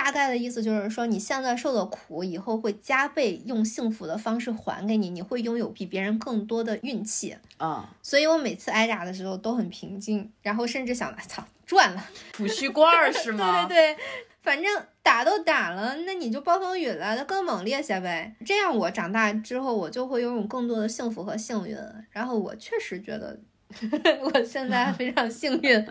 [0.03, 7.94] 大概的意思就是说，你现在受的苦，以后会加倍用幸福的方式还给你，你会拥有比别人更多的运气啊。
[8.03, 13.66] 所以我每次挨打的时候都很平静，然后甚至想， 操，赚了，储蓄罐是吗？
[13.68, 14.03] 对对对，
[14.40, 18.34] 反正打都打了，那你就暴风雨来的更猛烈些呗。
[18.46, 21.76] 这样我长大之后，我就会拥有更多的幸福和幸运。
[22.11, 23.38] 然后我确实觉得，
[24.32, 25.86] 我现在非常幸运。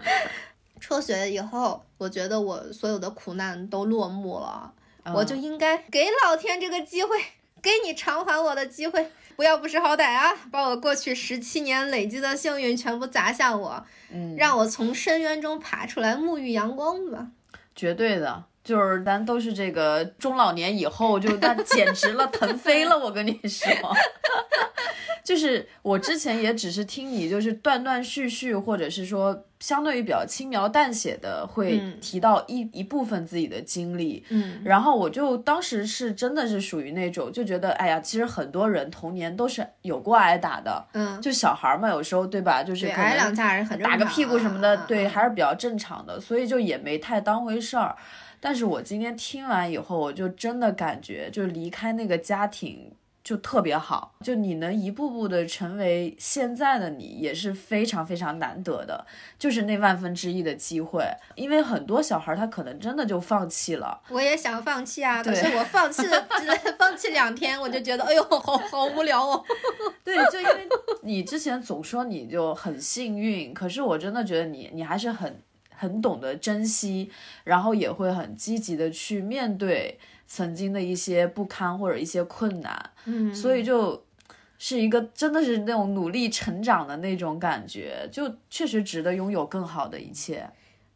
[0.79, 4.73] 辍学以后，我觉得我所有的苦难都落幕了，
[5.13, 7.17] 我就应该给老天这个机会，
[7.61, 10.33] 给你偿还我的机会，不要不识好歹啊！
[10.51, 17.27] 把我过去十七年累积的幸运全部砸向我，嗯，让我从深渊中爬出来，沐浴阳光吧。
[17.75, 18.45] 绝对的。
[18.69, 23.67] 就是咱都是这个中老年以后，就那简直了，腾飞了，我跟你说。
[25.25, 47.95] 就是我之前也只是听你，就是断断续续，或者是说相对于比较轻描淡写的会提到一一部分自己的经历，嗯，然后我就当时是真的是属于那种就觉得，哎呀，其实很多人童年都是有过挨打的，嗯，就小孩嘛，有时候对吧，就是挨两下还是很打个屁股什么的，对，嗯还是比较正常的，所以就也没太当回事儿。
[48.39, 52.91] 但是我今天听完以后，我就真的感觉，就离开那个家庭。
[53.21, 59.05] 就特别好，就你能一步步的成为现在的你，也是非常非常难得的，
[59.37, 61.03] 就是那万分之一的机会。
[61.35, 64.01] 因为很多小孩他可能真的就放弃了。
[64.09, 66.47] 我也想放弃啊，可是我放弃了，只
[66.79, 69.43] 放弃两天，我就觉得，哎呦，好好无聊哦。
[70.03, 70.67] 对，就因为
[71.03, 75.39] 你之前总说你就很幸运，可是我真的觉得你你还是很
[75.79, 77.09] 很懂得珍惜，
[77.45, 82.89] 然后也会很积极的去面对曾经的一些不堪或者一些困难。
[83.05, 84.03] 嗯，所以就
[84.57, 90.49] 是一个真的是那种努力成长的那种感觉，就确实值得拥有更好的一切。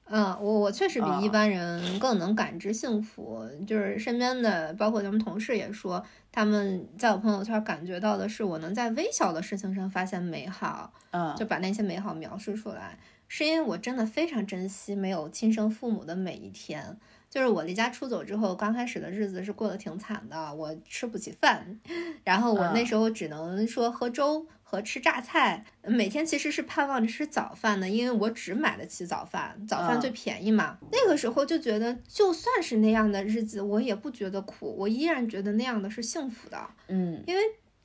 [0.05, 12.99] 嗯，我我确实比一啊般人更能感知幸福，就是身边的，包括咱们同事也说，他们在我朋友圈感觉到的是，我能在微小的事情上发现美好，嗯，就把那些美好描述出来，
[13.35, 16.95] 是因为我真的非常珍惜没有亲生父母的每一天。
[17.31, 21.79] 就是我离家出走之后，刚开始的日子是过得挺惨的，我吃不起饭，
[22.23, 30.77] 然后我那嗯时候只能说喝粥和吃榨菜，每天其实是盼望着吃早饭的，因为我只买得起早饭，早饭嗯最便宜嘛。
[30.91, 36.69] 那个时候就觉得，就算是那样的日子，我也不觉得苦，我依然觉得那样的是幸福的。
[36.87, 37.41] 嗯因为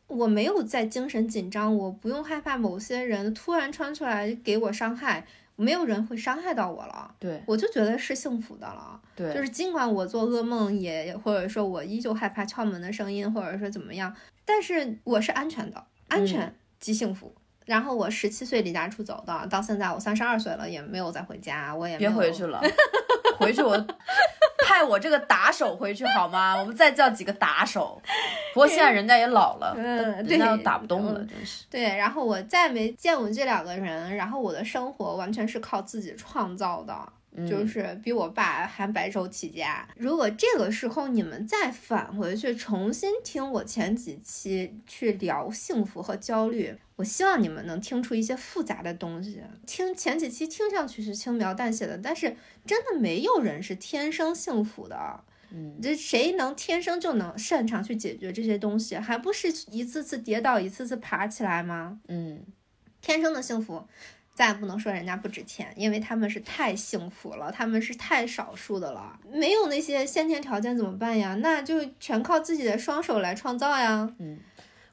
[0.09, 5.27] 我没有在精神紧张，我不用害怕某些人突然穿出来给我伤害，
[5.61, 9.01] 没有人会伤害到我了，对我就觉得是幸福的了。
[9.17, 17.35] 对，就是尽管我做噩梦也，或者说我依旧害怕敲门的声音，或者说怎么样，但是我是安全的，安全即幸福。
[17.69, 22.59] 然后我十七岁离家出走的，到现在我三十二岁了，也没有再回家，我也别回去了，
[23.39, 23.77] 回去我
[24.65, 26.57] 派我这个打手回去好吗？
[26.57, 28.01] 我们再叫几个打手。
[28.55, 29.87] 不过现在人家也老了，嗯
[30.25, 31.67] 人家都对打不动了，嗯真是。
[31.69, 36.95] 对，然后我再没见过这两个人，然后我的生活完全是靠自己创造的。
[37.47, 39.87] 就嗯是比我爸还白手起家。
[39.97, 49.43] 如果这个时候你们再返回去重新听我前几期去聊幸福和焦虑，我希望你们能听出一些复杂的东西。
[49.67, 55.21] 听前几期听上去是轻描淡写的，但是真的没有人是天生幸福的。
[55.51, 58.97] 嗯，这谁能天生就能擅长去解决这些东西？
[58.97, 61.99] 还不是一次次跌倒，一次次爬起来吗？
[62.09, 62.43] 嗯，
[63.01, 63.83] 天生的幸福，
[64.39, 69.19] 咱也不能说人家不值钱，因为他们是太幸福了，他们是太少数的了。
[69.33, 71.35] 没有那些先天条件怎么办呀？
[71.41, 74.09] 那就全靠自己的双手来创造呀。
[74.21, 74.39] 嗯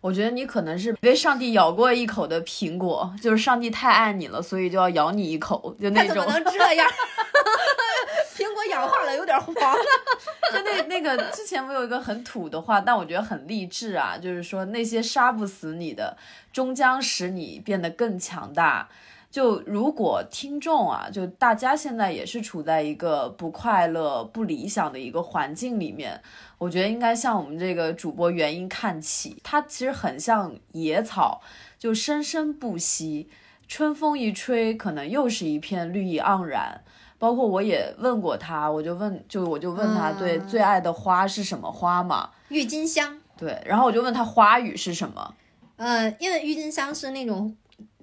[0.02, 6.40] 我觉得你可能是被上帝咬过一口的苹果，就是上帝太爱你了，所以就要咬你一口，就那种他怎么。
[6.40, 6.90] 能这样？
[8.36, 9.54] 苹果氧化了，有点黄。
[9.54, 16.18] 就那那个之前我有一个很土的话，但我觉得很励志啊，就是说那些杀不死你的，
[16.52, 18.90] 终将使你变得更强大。
[19.36, 26.22] 就如果听众啊，就大家现在也是处在一个不快乐、不理想的一个环境里面，
[26.58, 29.36] 我觉得应该向我们这个主播元英看齐。
[29.44, 31.42] 它其实很像野草，
[31.78, 33.28] 就生生不息，
[33.68, 36.82] 春风一吹，可能又是一片绿意盎然。
[37.20, 42.30] 包括我也问过他，我就问，就我就问他，对嗯最爱的花是什么花嘛？
[42.48, 45.36] 郁金香，对，然后我就问他花语是什么？
[45.76, 47.54] 呃，因为郁金香是那种，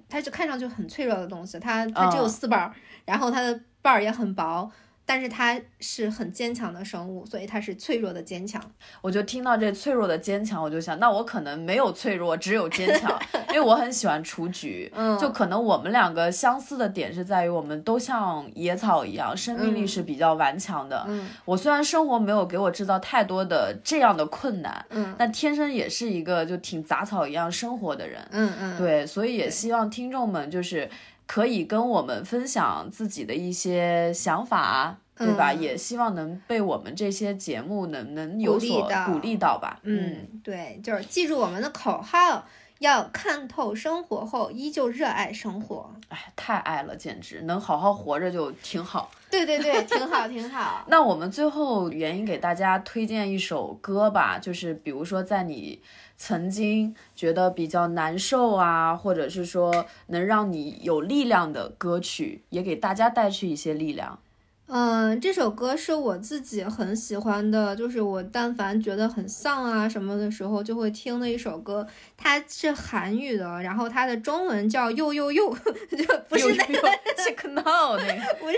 [0.09, 2.73] 它是看上去很脆弱的东西，它它只有嗯四瓣儿，
[3.05, 4.69] 然后它的瓣儿也很薄，
[5.05, 8.61] 但是它是很坚强的生物，所以它是脆弱的坚强。
[9.01, 14.91] 我就听到这脆弱的坚强，我就想，那我可能没有脆弱，只有坚强， 因为我很喜欢雏菊。
[14.95, 21.03] 嗯，就可能我们两个相似的点是在于，我们都像野草一样，生命力嗯是比较顽强的。
[21.07, 28.25] 嗯我虽然生活没有给我制造太多的这样的困难，嗯但天生也是一个就挺杂草一样生活的人。
[28.31, 30.89] 嗯嗯，对，所以也希望听众们就是
[31.25, 35.51] 可以跟我们分享自己的一些想法，对吧？
[35.51, 39.79] 嗯也希望能被我们这些节目能能有所鼓励到吧。
[39.83, 42.45] 嗯，对，就是记住我们的口号，
[42.79, 45.93] 要看透生活后依旧热爱生活。
[46.09, 49.09] 哎，太爱了，简直能好好活着就挺好。
[49.31, 50.83] 对对对， 挺好挺好。
[50.87, 55.81] 那我们最后原因给大家推荐一首歌吧，就是比如说在你
[56.17, 64.19] 曾经觉得比较难受啊，或者是说能让你有力量的歌曲，也给大家带去一些力量。
[64.67, 71.85] 嗯，这首歌是我自己很喜欢的，就是我但凡觉得很丧啊什么的时候，就会听的一首歌。
[72.15, 75.49] 它是韩语的，然后它的中文叫又又又，
[75.91, 78.55] 就不是 那 个 Check Now 那个，不是。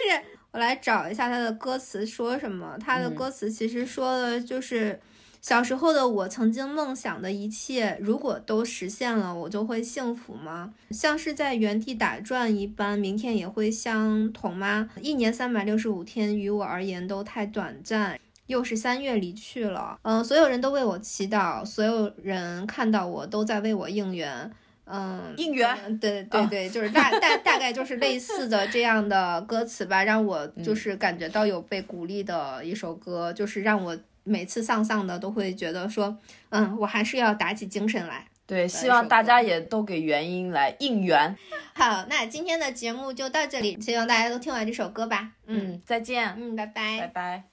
[0.51, 2.77] 我来找一下它的歌词说什么。
[2.79, 4.99] 它的歌词其实说的就是。
[5.45, 10.73] 小时候的我曾经梦想的一切，如果都实现了，我就会幸福吗？
[10.89, 14.89] 像是在原地打转一般，明天也会相同吗？
[14.99, 18.19] 一年三百六十五天，于我而言都太短暂。
[18.47, 24.51] 又是三月离去了，嗯，所有人都为我祈祷，所有人看到我都在为我应援，
[24.85, 33.95] 嗯，应援，对对对，就是大大大概就是类似的这样的歌词吧，让我就是感觉到有被鼓励的一首歌，就是让我。
[34.25, 36.17] 每次丧丧的都会觉得说，
[36.49, 38.27] 嗯，我还是要打起精神来。
[38.45, 41.35] 对，希望大家也都给原因来应援。
[41.73, 45.31] 好，那今天的节目就到这里，希望大家都听完这首歌吧。
[45.47, 46.35] 嗯，再见。
[46.37, 46.99] 嗯，拜拜。
[46.99, 47.43] 拜拜。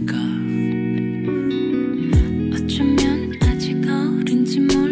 [0.00, 0.49] 기
[4.50, 4.89] 寂寞。